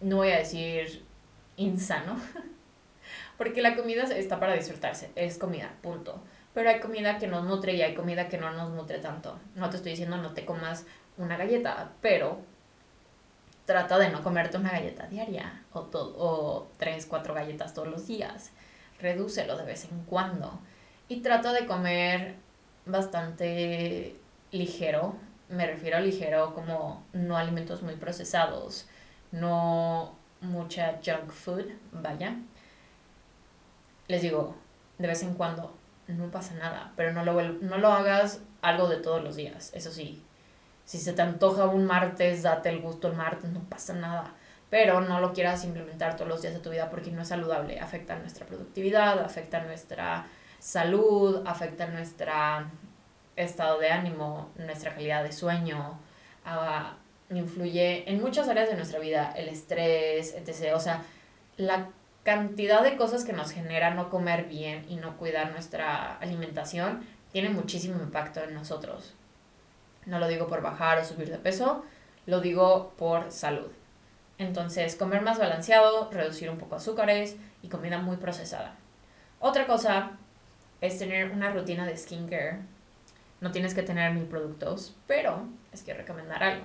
no 0.00 0.16
voy 0.16 0.30
a 0.30 0.38
decir 0.38 1.04
insano, 1.56 2.16
porque 3.38 3.62
la 3.62 3.76
comida 3.76 4.02
está 4.04 4.40
para 4.40 4.54
disfrutarse, 4.54 5.10
es 5.14 5.38
comida, 5.38 5.74
punto. 5.82 6.22
Pero 6.54 6.68
hay 6.68 6.80
comida 6.80 7.18
que 7.18 7.28
nos 7.28 7.44
nutre 7.44 7.74
y 7.74 7.82
hay 7.82 7.94
comida 7.94 8.28
que 8.28 8.36
no 8.36 8.50
nos 8.50 8.70
nutre 8.70 8.98
tanto. 8.98 9.38
No 9.54 9.70
te 9.70 9.76
estoy 9.76 9.92
diciendo 9.92 10.18
no 10.18 10.34
te 10.34 10.44
comas 10.44 10.84
una 11.16 11.36
galleta, 11.36 11.92
pero 12.02 12.40
trata 13.72 13.98
de 13.98 14.10
no 14.10 14.22
comerte 14.22 14.58
una 14.58 14.70
galleta 14.70 15.06
diaria 15.06 15.62
o, 15.72 15.88
o 15.94 16.68
tres, 16.76 17.06
cuatro 17.06 17.32
galletas 17.32 17.72
todos 17.72 17.88
los 17.88 18.06
días. 18.06 18.50
Redúcelo 19.00 19.56
de 19.56 19.64
vez 19.64 19.86
en 19.90 20.04
cuando. 20.04 20.60
Y 21.08 21.20
trata 21.20 21.54
de 21.54 21.64
comer 21.64 22.34
bastante 22.84 24.14
ligero. 24.50 25.16
Me 25.48 25.66
refiero 25.66 25.96
a 25.96 26.00
ligero 26.00 26.54
como 26.54 27.02
no 27.14 27.38
alimentos 27.38 27.82
muy 27.82 27.96
procesados, 27.96 28.86
no 29.30 30.14
mucha 30.42 31.00
junk 31.02 31.30
food, 31.30 31.64
vaya. 31.92 32.36
Les 34.06 34.20
digo, 34.20 34.54
de 34.98 35.08
vez 35.08 35.22
en 35.22 35.32
cuando 35.32 35.74
no 36.08 36.30
pasa 36.30 36.52
nada, 36.56 36.92
pero 36.94 37.14
no 37.14 37.24
lo, 37.24 37.40
no 37.42 37.78
lo 37.78 37.88
hagas 37.90 38.40
algo 38.60 38.88
de 38.88 38.98
todos 38.98 39.24
los 39.24 39.36
días, 39.36 39.72
eso 39.74 39.90
sí, 39.90 40.22
si 40.92 40.98
se 40.98 41.14
te 41.14 41.22
antoja 41.22 41.64
un 41.64 41.86
martes, 41.86 42.42
date 42.42 42.68
el 42.68 42.82
gusto 42.82 43.08
el 43.08 43.14
martes, 43.14 43.48
no 43.48 43.60
pasa 43.60 43.94
nada. 43.94 44.34
Pero 44.68 45.00
no 45.00 45.20
lo 45.20 45.32
quieras 45.32 45.64
implementar 45.64 46.16
todos 46.16 46.28
los 46.28 46.42
días 46.42 46.52
de 46.52 46.60
tu 46.60 46.68
vida 46.68 46.90
porque 46.90 47.10
no 47.10 47.22
es 47.22 47.28
saludable. 47.28 47.80
Afecta 47.80 48.18
nuestra 48.18 48.44
productividad, 48.44 49.18
afecta 49.20 49.62
nuestra 49.62 50.26
salud, 50.58 51.44
afecta 51.46 51.86
nuestro 51.86 52.30
estado 53.36 53.78
de 53.78 53.88
ánimo, 53.88 54.50
nuestra 54.56 54.92
calidad 54.92 55.24
de 55.24 55.32
sueño. 55.32 55.98
Uh, 56.44 57.34
influye 57.34 58.06
en 58.10 58.20
muchas 58.20 58.46
áreas 58.50 58.68
de 58.68 58.76
nuestra 58.76 58.98
vida, 58.98 59.32
el 59.34 59.48
estrés, 59.48 60.34
etc. 60.34 60.74
O 60.74 60.80
sea, 60.80 61.00
la 61.56 61.88
cantidad 62.22 62.82
de 62.82 62.98
cosas 62.98 63.24
que 63.24 63.32
nos 63.32 63.50
genera 63.50 63.94
no 63.94 64.10
comer 64.10 64.44
bien 64.44 64.84
y 64.90 64.96
no 64.96 65.16
cuidar 65.16 65.52
nuestra 65.52 66.18
alimentación 66.18 67.06
tiene 67.32 67.48
muchísimo 67.48 67.94
impacto 68.02 68.44
en 68.44 68.52
nosotros. 68.52 69.14
No 70.06 70.18
lo 70.18 70.28
digo 70.28 70.48
por 70.48 70.62
bajar 70.62 70.98
o 70.98 71.04
subir 71.04 71.30
de 71.30 71.38
peso, 71.38 71.84
lo 72.26 72.40
digo 72.40 72.92
por 72.96 73.30
salud. 73.30 73.70
Entonces, 74.38 74.96
comer 74.96 75.22
más 75.22 75.38
balanceado, 75.38 76.10
reducir 76.10 76.50
un 76.50 76.58
poco 76.58 76.76
azúcares 76.76 77.36
y 77.62 77.68
comida 77.68 77.98
muy 77.98 78.16
procesada. 78.16 78.74
Otra 79.38 79.66
cosa 79.66 80.12
es 80.80 80.98
tener 80.98 81.30
una 81.30 81.50
rutina 81.50 81.86
de 81.86 81.96
skincare. 81.96 82.58
No 83.40 83.52
tienes 83.52 83.74
que 83.74 83.82
tener 83.82 84.12
mil 84.12 84.24
productos, 84.24 84.96
pero 85.06 85.46
es 85.72 85.82
que 85.82 85.94
recomendar 85.94 86.42
algo. 86.42 86.64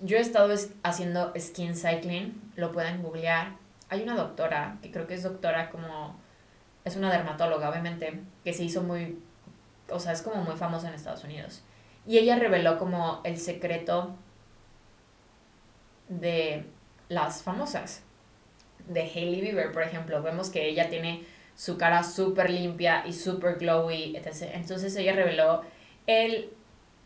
Yo 0.00 0.16
he 0.16 0.20
estado 0.20 0.54
haciendo 0.82 1.32
skin 1.38 1.76
cycling, 1.76 2.52
lo 2.56 2.72
pueden 2.72 3.02
googlear. 3.02 3.56
Hay 3.88 4.02
una 4.02 4.14
doctora, 4.14 4.78
que 4.82 4.90
creo 4.90 5.06
que 5.06 5.14
es 5.14 5.22
doctora 5.22 5.70
como, 5.70 6.16
es 6.84 6.96
una 6.96 7.10
dermatóloga 7.10 7.68
obviamente, 7.68 8.20
que 8.44 8.52
se 8.52 8.64
hizo 8.64 8.82
muy, 8.82 9.20
o 9.90 9.98
sea, 10.00 10.12
es 10.12 10.22
como 10.22 10.42
muy 10.42 10.56
famosa 10.56 10.88
en 10.88 10.94
Estados 10.94 11.24
Unidos. 11.24 11.62
Y 12.06 12.18
ella 12.18 12.36
reveló 12.36 12.78
como 12.78 13.20
el 13.24 13.38
secreto 13.38 14.16
de 16.08 16.64
las 17.08 17.42
famosas. 17.42 18.02
De 18.86 19.02
Hailey 19.02 19.40
Bieber, 19.40 19.72
por 19.72 19.82
ejemplo. 19.82 20.22
Vemos 20.22 20.50
que 20.50 20.68
ella 20.68 20.88
tiene 20.88 21.24
su 21.54 21.76
cara 21.76 22.02
súper 22.02 22.50
limpia 22.50 23.06
y 23.06 23.12
súper 23.12 23.56
glowy, 23.56 24.16
etc. 24.16 24.50
Entonces 24.54 24.96
ella 24.96 25.12
reveló 25.12 25.62
el 26.06 26.50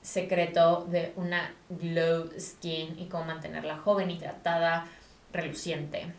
secreto 0.00 0.84
de 0.84 1.12
una 1.16 1.54
glow 1.68 2.30
skin 2.38 2.98
y 2.98 3.06
cómo 3.06 3.24
mantenerla 3.24 3.78
joven, 3.78 4.10
hidratada, 4.10 4.86
reluciente. 5.32 6.12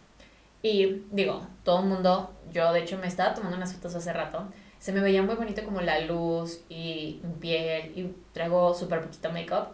Y 0.62 1.04
digo, 1.12 1.48
todo 1.64 1.82
el 1.82 1.86
mundo, 1.86 2.34
yo 2.52 2.74
de 2.74 2.82
hecho 2.82 2.98
me 2.98 3.08
estaba 3.08 3.34
tomando 3.34 3.56
unas 3.56 3.74
fotos 3.74 3.96
hace 3.96 4.12
rato 4.12 4.48
se 4.86 4.92
me 4.92 5.02
veía 5.02 5.24
muy 5.24 5.34
bonito 5.34 5.66
como 5.66 5.82
la 5.82 6.00
luz 6.02 6.64
y 6.70 7.20
mi 7.24 7.34
piel 7.40 7.92
y 7.96 8.16
traigo 8.34 8.72
súper 8.76 9.02
poquito 9.02 9.32
make-up, 9.32 9.70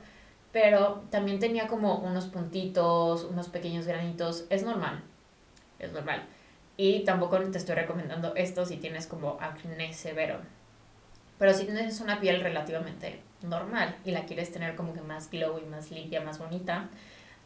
pero 0.54 1.04
también 1.10 1.38
tenía 1.38 1.68
como 1.68 1.98
unos 1.98 2.28
puntitos, 2.28 3.26
unos 3.26 3.50
pequeños 3.50 3.86
granitos, 3.86 4.46
es 4.50 4.64
normal, 4.64 5.04
es 5.80 5.92
normal. 5.92 6.24
Y 6.78 7.04
tampoco 7.04 7.38
te 7.42 7.58
estoy 7.58 7.76
recomendando 7.76 8.36
esto 8.36 8.66
si 8.66 8.78
tienes 8.78 9.06
como 9.06 9.38
acné 9.42 9.92
severo. 9.92 10.38
Pero 11.38 11.54
si 11.54 11.66
tienes 11.66 12.00
una 12.00 12.22
piel 12.22 12.40
relativamente 12.40 13.20
normal 13.42 13.98
y 14.06 14.12
la 14.12 14.24
quieres 14.24 14.50
tener 14.54 14.78
como 14.78 14.94
que 14.94 15.02
más 15.02 15.30
glow 15.30 15.60
y 15.60 15.66
más 15.66 15.92
limpia, 15.92 16.22
más 16.22 16.40
bonita, 16.40 16.88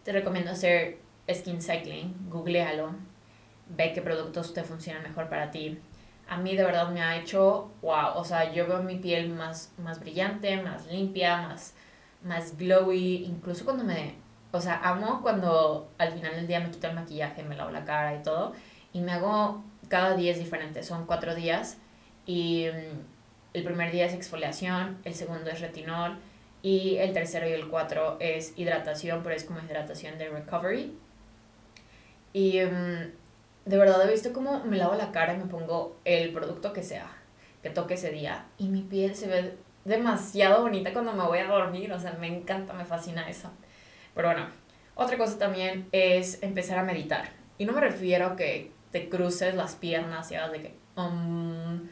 te 0.03 0.11
recomiendo 0.11 0.51
hacer 0.51 0.99
skin 1.33 1.63
cycling, 1.63 2.29
googlealo, 2.29 2.91
ve 3.69 3.91
qué 3.91 4.03
productos 4.03 4.53
te 4.53 4.63
funcionan 4.63 5.01
mejor 5.01 5.29
para 5.29 5.49
ti 5.49 5.79
a 6.27 6.37
mí 6.37 6.55
de 6.55 6.63
verdad 6.63 6.89
me 6.89 7.01
ha 7.01 7.17
hecho, 7.17 7.71
wow, 7.81 8.15
o 8.15 8.23
sea, 8.23 8.51
yo 8.51 8.67
veo 8.67 8.81
mi 8.83 8.97
piel 8.97 9.29
más, 9.29 9.71
más 9.77 9.99
brillante, 9.99 10.61
más 10.61 10.87
limpia, 10.87 11.47
más, 11.47 11.73
más 12.23 12.57
glowy, 12.57 13.25
incluso 13.25 13.65
cuando 13.65 13.83
me, 13.83 14.15
o 14.51 14.59
sea, 14.59 14.79
amo 14.83 15.21
cuando 15.21 15.89
al 15.97 16.13
final 16.13 16.35
del 16.35 16.47
día 16.47 16.59
me 16.59 16.71
quito 16.71 16.87
el 16.87 16.95
maquillaje, 16.95 17.43
me 17.43 17.55
lavo 17.55 17.71
la 17.71 17.85
cara 17.85 18.15
y 18.15 18.23
todo, 18.23 18.53
y 18.93 19.01
me 19.01 19.11
hago 19.11 19.63
cada 19.87 20.15
día 20.15 20.31
es 20.31 20.39
diferente, 20.39 20.83
son 20.83 21.05
cuatro 21.05 21.35
días, 21.35 21.77
y 22.25 22.65
mm, 22.67 22.99
el 23.53 23.63
primer 23.63 23.91
día 23.91 24.05
es 24.05 24.13
exfoliación, 24.13 24.97
el 25.03 25.13
segundo 25.13 25.49
es 25.51 25.61
retinol, 25.61 26.17
y 26.63 26.97
el 26.97 27.13
tercero 27.13 27.47
y 27.47 27.51
el 27.51 27.67
cuatro 27.67 28.17
es 28.19 28.57
hidratación, 28.57 29.21
pero 29.21 29.35
es 29.35 29.43
como 29.43 29.59
hidratación 29.59 30.17
de 30.17 30.29
recovery. 30.29 30.97
Y 32.33 32.59
mm, 32.61 33.11
de 33.65 33.77
verdad 33.77 34.07
he 34.07 34.11
visto 34.11 34.31
cómo 34.31 34.63
me 34.63 34.77
lavo 34.77 34.95
la 34.95 35.11
cara 35.11 35.33
y 35.33 35.37
me 35.37 35.45
pongo 35.45 35.97
el 36.05 36.31
producto 36.31 36.71
que 36.71 36.83
sea, 36.83 37.11
que 37.63 37.69
toque 37.71 37.95
ese 37.95 38.11
día. 38.11 38.45
Y 38.57 38.69
mi 38.69 38.81
piel 38.81 39.15
se 39.15 39.27
ve 39.27 39.57
demasiado 39.83 40.61
bonita 40.61 40.93
cuando 40.93 41.13
me 41.13 41.23
voy 41.23 41.39
a 41.39 41.47
dormir. 41.47 41.91
O 41.91 41.99
sea, 41.99 42.13
me 42.13 42.27
encanta, 42.27 42.73
me 42.73 42.85
fascina 42.85 43.27
eso. 43.27 43.49
Pero 44.13 44.29
bueno, 44.29 44.47
otra 44.93 45.17
cosa 45.17 45.37
también 45.37 45.87
es 45.91 46.41
empezar 46.43 46.77
a 46.77 46.83
meditar. 46.83 47.29
Y 47.57 47.65
no 47.65 47.73
me 47.73 47.81
refiero 47.81 48.27
a 48.27 48.35
que 48.35 48.71
te 48.91 49.09
cruces 49.09 49.55
las 49.55 49.75
piernas 49.75 50.31
y 50.31 50.35
hagas 50.35 50.51
de 50.51 50.61
que... 50.61 50.75
Um, 50.95 51.89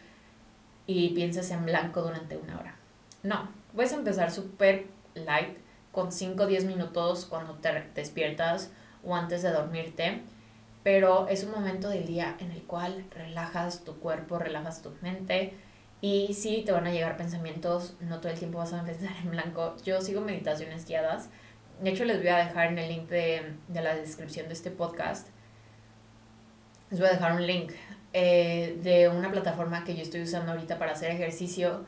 y 0.85 1.09
pienses 1.09 1.49
en 1.51 1.65
blanco 1.65 2.01
durante 2.01 2.37
una 2.37 2.59
hora. 2.59 2.75
No, 3.23 3.49
puedes 3.73 3.93
empezar 3.93 4.31
súper 4.31 4.85
light 5.15 5.57
con 5.91 6.11
5 6.11 6.43
o 6.43 6.47
10 6.47 6.65
minutos 6.65 7.25
cuando 7.25 7.53
te 7.55 7.89
despiertas 7.95 8.71
o 9.03 9.15
antes 9.15 9.41
de 9.43 9.51
dormirte, 9.51 10.21
pero 10.83 11.27
es 11.27 11.43
un 11.43 11.51
momento 11.51 11.89
del 11.89 12.05
día 12.05 12.35
en 12.39 12.51
el 12.51 12.61
cual 12.63 13.05
relajas 13.11 13.83
tu 13.83 13.99
cuerpo, 13.99 14.37
relajas 14.37 14.81
tu 14.81 14.91
mente 15.01 15.53
y 16.01 16.33
sí 16.33 16.63
te 16.65 16.71
van 16.71 16.85
a 16.85 16.91
llegar 16.91 17.15
pensamientos, 17.15 17.95
no 18.01 18.19
todo 18.19 18.31
el 18.31 18.37
tiempo 18.37 18.57
vas 18.57 18.73
a 18.73 18.83
pensar 18.83 19.11
en 19.23 19.31
blanco. 19.31 19.75
Yo 19.85 20.01
sigo 20.01 20.21
meditaciones 20.21 20.85
guiadas, 20.85 21.29
de 21.81 21.89
hecho 21.89 22.05
les 22.05 22.17
voy 22.17 22.27
a 22.27 22.37
dejar 22.37 22.67
en 22.67 22.79
el 22.79 22.89
link 22.89 23.09
de, 23.09 23.53
de 23.67 23.81
la 23.81 23.95
descripción 23.95 24.47
de 24.47 24.53
este 24.53 24.71
podcast, 24.71 25.27
les 26.91 26.99
voy 26.99 27.09
a 27.09 27.13
dejar 27.13 27.33
un 27.33 27.47
link 27.47 27.71
eh, 28.11 28.77
de 28.83 29.09
una 29.09 29.31
plataforma 29.31 29.83
que 29.83 29.95
yo 29.95 30.03
estoy 30.03 30.21
usando 30.21 30.51
ahorita 30.51 30.77
para 30.77 30.91
hacer 30.91 31.09
ejercicio 31.11 31.85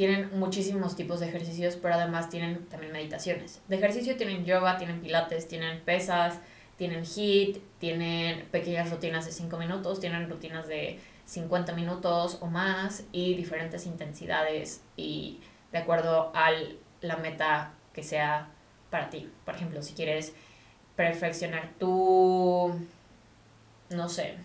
tienen 0.00 0.30
muchísimos 0.38 0.96
tipos 0.96 1.20
de 1.20 1.28
ejercicios, 1.28 1.76
pero 1.76 1.92
además 1.92 2.30
tienen 2.30 2.64
también 2.70 2.90
meditaciones. 2.90 3.60
De 3.68 3.76
ejercicio 3.76 4.16
tienen 4.16 4.46
yoga, 4.46 4.78
tienen 4.78 5.02
pilates, 5.02 5.46
tienen 5.46 5.80
pesas, 5.80 6.40
tienen 6.80 7.04
HIIT, 7.04 7.58
tienen 7.78 8.46
pequeñas 8.46 8.90
rutinas 8.90 9.26
de 9.26 9.32
5 9.32 9.58
minutos, 9.58 10.00
tienen 10.00 10.30
rutinas 10.30 10.66
de 10.66 10.98
50 11.26 11.74
minutos 11.74 12.38
o 12.40 12.46
más 12.46 13.04
y 13.12 13.34
diferentes 13.34 13.84
intensidades 13.84 14.82
y 14.96 15.40
de 15.72 15.78
acuerdo 15.78 16.32
a 16.34 16.52
la 17.02 17.18
meta 17.18 17.74
que 17.92 18.02
sea 18.02 18.48
para 18.88 19.10
ti. 19.10 19.30
Por 19.44 19.56
ejemplo, 19.56 19.82
si 19.82 19.92
quieres 19.92 20.32
perfeccionar 20.96 21.68
tu, 21.78 22.74
no 23.90 24.08
sé, 24.08 24.36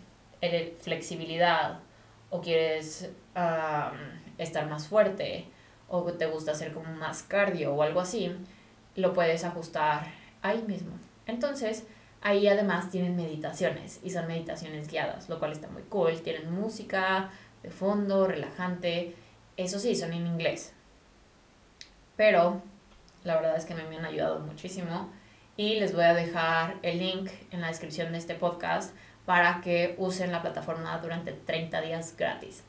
flexibilidad 0.82 1.80
o 2.32 2.41
quieres 2.41 3.12
estar 4.38 4.67
más 4.67 4.89
fuerte 4.89 5.48
o 5.88 6.04
te 6.12 6.26
gusta 6.26 6.52
hacer 6.52 6.74
como 6.74 6.93
más 6.95 7.24
cardio 7.24 7.74
o 7.74 7.82
algo 7.82 8.02
así, 8.02 8.36
lo 8.98 9.13
puedes 9.13 9.45
ajustar 9.45 10.08
ahí 10.41 10.62
mismo. 10.63 11.00
Entonces, 11.28 11.88
ahí 12.25 12.47
además 12.47 12.89
tienen 12.89 13.15
meditaciones 13.15 13.99
y 14.03 14.09
son 14.09 14.25
meditaciones 14.25 14.88
guiadas, 14.88 15.29
lo 15.29 15.38
cual 15.38 15.51
está 15.51 15.67
muy 15.67 15.83
cool. 15.83 16.19
Tienen 16.23 16.51
música 16.51 17.29
de 17.61 17.69
fondo, 17.69 18.25
relajante. 18.25 19.13
Eso 19.57 19.77
sí, 19.77 19.95
son 19.95 20.11
en 20.11 20.25
inglés. 20.25 20.73
Pero 22.17 22.63
la 23.23 23.35
verdad 23.35 23.55
es 23.55 23.65
que 23.65 23.75
me, 23.75 23.83
han 23.95 24.05
ayudado 24.05 24.39
muchísimo 24.39 25.11
y 25.55 25.79
les 25.79 25.93
voy 25.93 26.03
a 26.03 26.15
dejar 26.15 26.77
el 26.81 26.97
link 26.97 27.29
en 27.51 27.61
la 27.61 27.67
descripción 27.67 28.11
de 28.11 28.17
este 28.17 28.33
podcast 28.33 28.95
para 29.27 29.61
que 29.61 29.93
usen 29.99 30.31
la 30.31 30.41
plataforma 30.41 30.97
durante 30.97 31.31
30 31.31 31.79
días 31.81 32.17
gratis. 32.17 32.63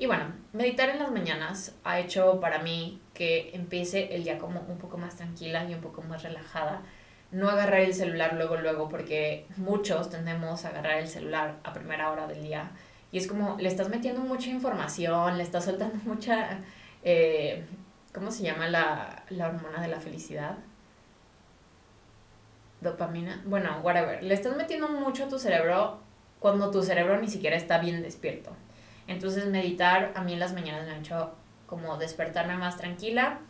Y 0.00 0.06
bueno, 0.06 0.32
meditar 0.52 0.88
en 0.88 0.98
las 0.98 1.12
mañanas 1.12 1.72
ha 1.84 2.00
hecho 2.00 2.40
para 2.40 2.58
mí 2.58 3.00
que 3.14 3.50
empiece 3.54 4.12
el 4.16 4.24
día 4.24 4.38
como 4.38 4.58
un 4.62 4.78
poco 4.78 4.98
más 4.98 5.14
tranquila 5.14 5.70
y 5.70 5.74
un 5.74 5.82
poco 5.82 6.02
más 6.02 6.24
relajada. 6.24 6.82
No 7.30 7.48
agarrar 7.50 7.80
el 7.80 7.94
celular 7.94 8.34
luego, 8.34 8.56
luego, 8.56 8.88
porque 8.88 9.46
muchos 9.56 10.08
tendemos 10.08 10.64
a 10.64 10.68
agarrar 10.68 10.98
el 10.98 11.08
celular 11.08 11.56
a 11.62 11.72
primera 11.72 12.10
hora 12.10 12.26
del 12.26 12.42
día. 12.42 12.70
Y 13.12 13.18
es 13.18 13.26
como, 13.26 13.56
le 13.58 13.68
estás 13.68 13.88
metiendo 13.88 14.20
mucha 14.20 14.50
información, 14.50 15.36
le 15.36 15.42
estás 15.42 15.64
soltando 15.64 15.96
mucha, 16.04 16.60
eh, 17.02 17.64
¿cómo 18.12 18.30
se 18.30 18.42
llama 18.42 18.68
la, 18.68 19.24
la 19.30 19.48
hormona 19.48 19.80
de 19.80 19.88
la 19.88 20.00
felicidad? 20.00 20.56
Dopamina. 22.80 23.42
Bueno, 23.44 23.80
whatever. 23.82 24.22
Le 24.22 24.34
estás 24.34 24.56
metiendo 24.56 24.88
mucho 24.88 25.24
a 25.24 25.28
tu 25.28 25.38
cerebro 25.38 25.98
cuando 26.38 26.70
tu 26.70 26.82
cerebro 26.82 27.20
ni 27.20 27.28
siquiera 27.28 27.56
está 27.56 27.78
bien 27.78 28.02
despierto. 28.02 28.52
Entonces 29.06 29.46
meditar 29.46 30.12
a 30.14 30.22
mí 30.22 30.34
en 30.34 30.40
las 30.40 30.52
mañanas 30.52 30.86
me 30.86 30.92
ha 30.92 30.98
hecho 30.98 31.34
como 31.66 31.96
despertarme 31.96 32.56
más 32.56 32.76
tranquila 32.76 33.40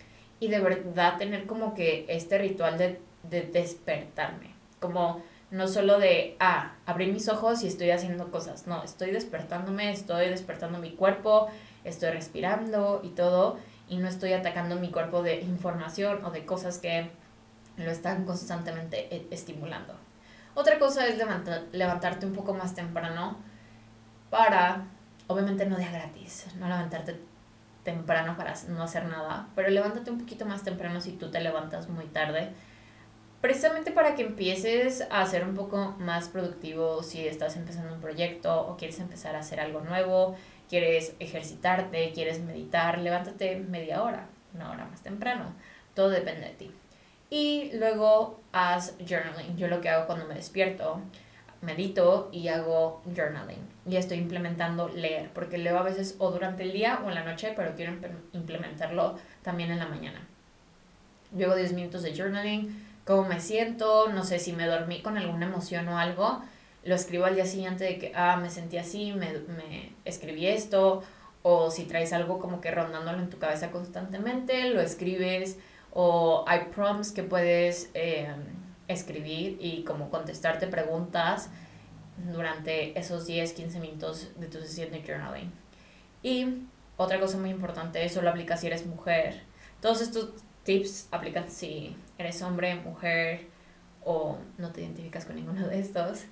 y 0.41 0.49
de 0.49 0.61
verdad 0.61 1.19
tener 1.19 1.47
como 1.47 1.75
que 1.75 2.07
este 2.09 2.39
ritual 2.39 2.79
de, 2.79 3.01
de 3.31 3.43
despertarme. 3.43 4.55
Como 4.81 5.23
no 5.51 5.67
solo 5.67 5.99
de, 5.99 6.37
ah, 6.41 6.75
abrir 6.87 7.13
mis 7.13 7.29
ojos 7.29 7.63
y 7.63 7.69
estoy 7.69 7.91
haciendo 7.91 8.31
cosas. 8.31 8.67
No, 8.67 8.83
estoy 8.83 9.11
despertándome, 9.11 9.91
estoy 9.91 10.29
despertando 10.29 10.79
mi 10.79 10.93
cuerpo, 10.93 11.49
estoy 11.85 12.11
respirando 12.11 13.01
y 13.03 13.11
todo. 13.11 13.59
Y 13.89 13.97
no 13.97 14.09
estoy 14.09 14.35
atacando 14.35 14.77
mi 14.77 14.91
cuerpo 14.91 15.23
de 15.23 15.41
información 15.41 16.25
o 16.25 16.31
de 16.31 16.45
cosas 16.45 16.79
que 16.79 17.11
lo 17.77 17.91
están 17.91 18.25
constantemente 18.25 19.15
e, 19.15 19.27
estimulando. 19.31 19.95
Otra 20.55 20.79
cosa 20.79 21.07
es 21.07 21.17
levantarte 21.73 22.27
un 22.27 22.35
poco 22.35 22.53
más 22.53 22.75
temprano 22.75 23.39
para 24.31 24.85
obviamente 25.29 25.67
no 25.67 25.77
día 25.77 25.93
gratis, 25.93 26.47
no 26.59 26.67
levantarte 26.67 27.21
temprano 27.85 28.37
para 28.37 28.55
no 28.69 28.83
hacer 28.83 29.07
nada, 29.07 29.49
pero 29.55 29.69
levántate 29.69 30.11
un 30.11 30.19
poquito 30.19 30.45
más 30.45 30.63
temprano 30.63 31.01
si 31.01 31.13
tú 31.13 31.31
te 31.31 31.41
levantas 31.41 31.89
muy 31.89 32.07
tarde, 32.07 32.51
precisamente 33.41 33.93
para 33.93 34.15
que 34.15 34.23
empieces 34.23 35.07
a 35.11 35.25
ser 35.27 35.45
un 35.45 35.55
poco 35.55 35.95
más 35.99 36.29
productivo 36.29 37.03
si 37.03 37.27
estás 37.27 37.57
empezando 37.57 37.95
un 37.95 38.01
proyecto 38.01 38.67
o 38.67 38.77
quieres 38.77 38.99
empezar 39.01 39.37
a 39.37 39.41
hacer 39.41 39.61
algo 39.61 39.81
nuevo, 39.81 40.37
quieres 40.69 41.15
ejercitarte, 41.19 42.13
quieres 42.13 42.41
meditar, 42.41 42.99
levántate 42.99 43.57
media 43.57 44.03
hora, 44.03 44.27
una 44.55 44.71
hora 44.71 44.87
más 44.87 45.03
temprano, 45.03 45.53
todo 45.95 46.11
depende 46.11 46.49
de 46.49 46.55
ti. 46.55 46.71
Y 47.31 47.71
luego 47.75 48.41
haz 48.53 48.95
journaling. 49.07 49.57
Yo 49.57 49.69
lo 49.69 49.81
que 49.81 49.91
hago 49.91 50.07
cuando 50.07 50.27
me 50.27 50.35
despierto 50.35 51.03
medito 51.61 52.29
y 52.33 52.49
hago 52.49 53.03
journaling. 53.15 53.59
Y 53.87 53.97
estoy 53.97 54.19
implementando 54.19 54.89
leer, 54.89 55.31
porque 55.35 55.59
leo 55.59 55.79
a 55.79 55.83
veces 55.83 56.17
o 56.19 56.31
durante 56.31 56.63
el 56.63 56.73
día 56.73 57.01
o 57.05 57.09
en 57.09 57.15
la 57.15 57.25
noche, 57.25 57.53
pero 57.57 57.75
quiero 57.75 57.95
implementarlo 58.33 59.19
también 59.43 59.71
en 59.71 59.79
la 59.79 59.87
mañana. 59.87 60.27
Luego 61.37 61.57
10 61.57 61.73
minutos 61.75 62.03
de 62.03 62.17
journaling, 62.17 62.88
cómo 63.09 63.29
me 63.29 63.41
siento, 63.41 64.09
no 64.13 64.23
sé 64.23 64.39
si 64.39 64.53
me 64.53 64.67
dormí 64.67 65.03
con 65.03 65.19
alguna 65.19 65.47
emoción 65.47 65.89
o 65.89 65.99
algo, 65.99 66.43
lo 66.85 66.95
escribo 66.95 67.25
al 67.25 67.35
día 67.35 67.47
siguiente 67.47 67.83
de 67.85 67.99
que, 67.99 68.13
ah, 68.15 68.37
me 68.37 68.51
sentí 68.51 68.77
así, 68.77 69.13
me, 69.13 69.33
me 69.33 69.95
escribí 70.05 70.47
esto, 70.47 71.03
o 71.43 71.71
si 71.71 71.85
traes 71.85 72.13
algo 72.13 72.39
como 72.39 72.61
que 72.61 72.71
rondándolo 72.71 73.19
en 73.19 73.31
tu 73.31 73.39
cabeza 73.39 73.71
constantemente, 73.71 74.71
lo 74.71 74.81
escribes, 74.81 75.59
o 75.93 76.45
hay 76.47 76.67
prompts 76.75 77.11
que 77.11 77.25
puedes... 77.25 77.91
Eh, 77.95 78.29
escribir 78.89 79.59
y 79.61 79.85
como 79.85 80.11
contestarte 80.11 80.67
preguntas 80.67 81.51
durante 82.33 82.99
esos 82.99 83.27
10, 83.27 83.53
15 83.53 83.81
minutos 83.81 84.31
de 84.37 84.49
tu 84.49 84.59
sesión 84.61 84.91
de 84.91 85.03
journaling. 85.03 85.53
Y 86.23 86.65
otra 86.97 87.21
cosa 87.21 87.39
muy 87.39 87.51
importante, 87.51 88.05
eso 88.05 88.23
lo 88.23 88.31
aplica 88.31 88.57
si 88.57 88.67
eres 88.67 88.87
mujer. 88.87 89.43
Todos 89.81 90.01
estos 90.01 90.31
tips 90.65 91.09
aplican 91.13 91.49
si 91.49 91.95
eres 92.19 92.43
hombre, 92.43 92.75
mujer 92.75 93.49
o 94.05 94.39
no 94.59 94.71
te 94.73 94.83
identificas 94.83 95.25
con 95.25 95.37
ninguno 95.37 95.67
de 95.67 95.81
estos. 95.81 96.25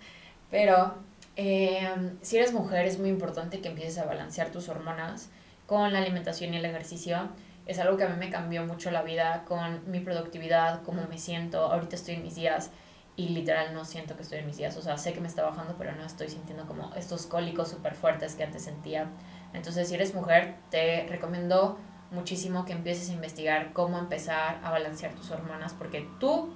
Pero 0.51 0.95
em, 1.37 2.17
si 2.23 2.37
eres 2.37 2.53
mujer 2.53 2.87
es 2.87 2.99
muy 2.99 3.09
importante 3.09 3.61
que 3.61 3.69
empieces 3.69 3.99
a 3.99 4.05
balancear 4.05 4.51
tus 4.51 4.69
hormonas 4.69 5.31
con 5.67 5.93
la 5.93 5.99
alimentación 5.99 6.55
y 6.55 6.59
el 6.59 6.65
ejercicio 6.65 7.31
es 7.67 7.79
algo 7.81 7.97
que 7.97 8.05
a 8.05 8.09
mí 8.09 8.17
me 8.17 8.31
cambió 8.31 8.65
mucho 8.65 8.91
la 8.91 9.03
vida 9.03 9.45
con 9.47 9.91
mi 9.91 10.01
productividad, 10.01 10.83
cómo 10.83 11.07
me 11.09 11.19
siento. 11.19 11.67
Ahorita 11.67 11.97
estoy 11.97 12.15
en 12.15 12.23
mis 12.23 12.37
días 12.37 12.71
y 13.17 13.31
literal 13.31 13.75
no 13.75 13.85
siento 13.85 14.15
que 14.15 14.23
estoy 14.23 14.39
en 14.39 14.47
mis 14.47 14.57
días. 14.57 14.77
O 14.77 14.83
sea, 14.83 14.97
sé 14.99 15.13
que 15.13 15.21
me 15.21 15.27
está 15.27 15.43
bajando, 15.43 15.75
pero 15.77 15.93
no 15.97 16.05
estoy 16.05 16.29
sintiendo 16.29 16.67
como 16.67 16.95
estos 16.95 17.27
cólicos 17.27 17.69
súper 17.69 17.95
fuertes 17.95 18.37
que 18.37 18.45
antes 18.45 18.63
sentía. 18.63 19.09
Entonces, 19.53 19.89
si 19.89 19.95
eres 19.95 20.15
mujer, 20.15 20.55
te 20.71 21.07
recomiendo 21.09 21.79
muchísimo 22.11 22.65
que 22.65 22.73
empieces 22.73 23.11
a 23.11 23.13
investigar 23.13 23.73
cómo 23.73 23.99
empezar 23.99 24.61
a 24.63 24.71
balancear 24.71 25.15
tus 25.15 25.31
hormonas, 25.31 25.73
porque 25.73 26.09
tú, 26.21 26.53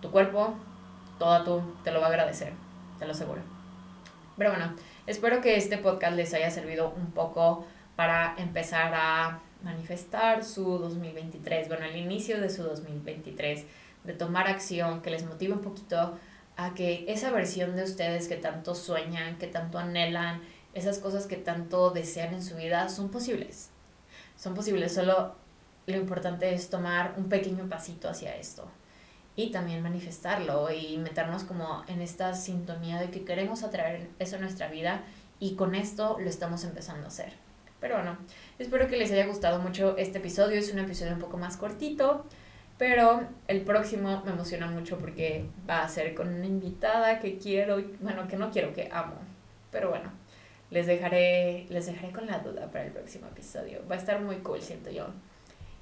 tu 0.00 0.10
cuerpo, 0.10 0.54
toda 1.18 1.44
tú, 1.44 1.62
te 1.84 1.92
lo 1.92 2.00
va 2.00 2.06
a 2.06 2.10
agradecer, 2.10 2.52
te 2.98 3.06
lo 3.06 3.12
aseguro. 3.12 3.42
Pero 4.36 4.50
bueno, 4.50 4.74
espero 5.06 5.40
que 5.40 5.56
este 5.56 5.78
podcast 5.78 6.16
les 6.16 6.34
haya 6.34 6.50
servido 6.50 6.92
un 6.96 7.12
poco 7.12 7.66
para 7.96 8.34
empezar 8.38 8.92
a 8.94 9.40
manifestar 9.62 10.44
su 10.44 10.78
2023, 10.78 11.68
bueno, 11.68 11.84
el 11.84 11.96
inicio 11.96 12.40
de 12.40 12.50
su 12.50 12.62
2023, 12.62 13.64
de 14.04 14.12
tomar 14.14 14.48
acción, 14.48 15.02
que 15.02 15.10
les 15.10 15.24
motive 15.24 15.54
un 15.54 15.60
poquito 15.60 16.18
a 16.56 16.74
que 16.74 17.04
esa 17.08 17.30
versión 17.30 17.76
de 17.76 17.84
ustedes 17.84 18.28
que 18.28 18.36
tanto 18.36 18.74
sueñan, 18.74 19.38
que 19.38 19.46
tanto 19.46 19.78
anhelan, 19.78 20.42
esas 20.74 20.98
cosas 20.98 21.26
que 21.26 21.36
tanto 21.36 21.90
desean 21.90 22.34
en 22.34 22.42
su 22.42 22.56
vida, 22.56 22.88
son 22.88 23.10
posibles. 23.10 23.71
Son 24.42 24.54
posibles, 24.54 24.92
solo 24.92 25.36
lo 25.86 25.96
importante 25.96 26.52
es 26.52 26.68
tomar 26.68 27.14
un 27.16 27.28
pequeño 27.28 27.68
pasito 27.68 28.08
hacia 28.08 28.34
esto. 28.34 28.68
y 29.36 29.50
también 29.50 29.82
manifestarlo 29.82 30.70
y 30.70 30.98
meternos 30.98 31.44
como 31.44 31.84
en 31.86 32.02
esta 32.02 32.34
sintonía 32.34 32.98
de 33.00 33.10
que 33.10 33.24
queremos 33.24 33.62
atraer 33.62 34.10
eso 34.18 34.36
a 34.36 34.40
nuestra 34.40 34.68
vida 34.68 35.04
y 35.38 35.54
con 35.54 35.74
esto 35.76 36.18
lo 36.18 36.28
estamos 36.28 36.64
empezando 36.64 37.04
a 37.04 37.08
hacer. 37.08 37.32
Pero 37.80 37.94
bueno, 37.94 38.18
espero 38.58 38.88
que 38.88 38.96
les 38.96 39.12
haya 39.12 39.26
gustado 39.26 39.60
mucho 39.60 39.96
este 39.96 40.18
episodio. 40.18 40.58
Es 40.58 40.72
un 40.72 40.80
episodio 40.80 41.12
un 41.12 41.20
poco 41.20 41.38
más 41.38 41.56
cortito, 41.56 42.26
pero 42.78 43.26
el 43.46 43.62
próximo 43.62 44.22
me 44.24 44.32
emociona 44.32 44.66
mucho 44.66 44.98
porque 44.98 45.46
va 45.70 45.84
a 45.84 45.88
ser 45.88 46.14
con 46.14 46.28
una 46.28 46.46
invitada 46.46 47.20
que 47.20 47.38
quiero, 47.38 47.80
bueno, 48.00 48.26
que 48.26 48.36
no 48.36 48.50
quiero, 48.50 48.74
que 48.74 48.90
amo. 48.92 49.14
Pero 49.70 49.88
bueno, 49.88 50.10
les 50.72 50.86
dejaré, 50.86 51.66
les 51.68 51.86
dejaré 51.86 52.12
con 52.12 52.26
la 52.26 52.38
duda 52.38 52.70
para 52.70 52.86
el 52.86 52.92
próximo 52.92 53.26
episodio. 53.28 53.82
Va 53.90 53.96
a 53.96 53.98
estar 53.98 54.20
muy 54.20 54.36
cool, 54.38 54.62
siento 54.62 54.90
yo. 54.90 55.08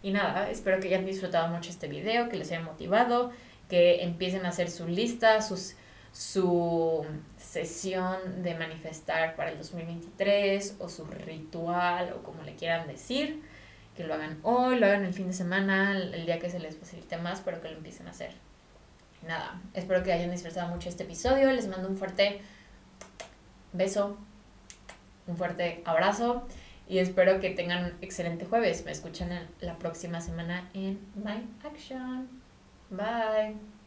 Y 0.03 0.11
nada, 0.11 0.51
espero 0.51 0.81
que 0.81 0.89
hayan 0.89 1.07
disfrutado 1.07 1.49
mucho 1.49 1.71
este 1.71 1.87
video, 1.87 2.29
que 2.29 2.37
les 2.37 2.51
haya 2.51 2.61
motivado, 2.61 3.31
que 3.69 4.03
empiecen 4.03 4.45
a 4.45 4.49
hacer 4.49 4.69
su 4.69 4.89
lista, 4.89 5.41
sus 5.43 5.77
su 6.13 7.07
sesión 7.39 8.43
de 8.43 8.57
manifestar 8.57 9.37
para 9.37 9.53
el 9.53 9.59
2023 9.59 10.77
o 10.81 10.89
su 10.89 11.05
ritual 11.05 12.13
o 12.15 12.25
como 12.25 12.43
le 12.43 12.57
quieran 12.57 12.89
decir, 12.89 13.41
que 13.97 14.03
lo 14.03 14.15
hagan 14.15 14.41
hoy, 14.43 14.81
lo 14.81 14.87
hagan 14.87 15.05
el 15.05 15.15
fin 15.15 15.29
de 15.29 15.33
semana, 15.33 15.97
el 15.97 16.27
día 16.27 16.41
que 16.41 16.51
se 16.51 16.59
les 16.59 16.77
facilite 16.77 17.17
más, 17.19 17.43
pero 17.45 17.61
que 17.61 17.69
lo 17.69 17.77
empiecen 17.77 18.09
a 18.09 18.11
hacer. 18.11 18.33
Nada, 19.25 19.61
espero 19.73 20.03
que 20.03 20.13
hayan 20.13 20.33
disfrutado 20.33 20.69
mucho 20.69 20.89
este 20.89 21.05
episodio, 21.05 21.53
les 21.53 21.69
mando 21.69 21.89
un 21.89 21.97
fuerte 21.97 22.41
beso, 23.73 24.19
un 25.31 25.37
fuerte 25.37 25.83
abrazo 25.85 26.47
y 26.89 26.99
espero 26.99 27.41
que 27.41 27.51
tengan 27.51 27.85
un 27.85 27.93
excelente 28.03 28.45
jueves. 28.45 28.85
Me 28.85 28.91
escuchan 28.91 29.31
la 29.61 29.79
próxima 29.79 30.21
semana 30.21 30.69
en 30.75 30.99
My 31.15 31.47
Action. 31.65 32.29
Bye. 32.91 33.80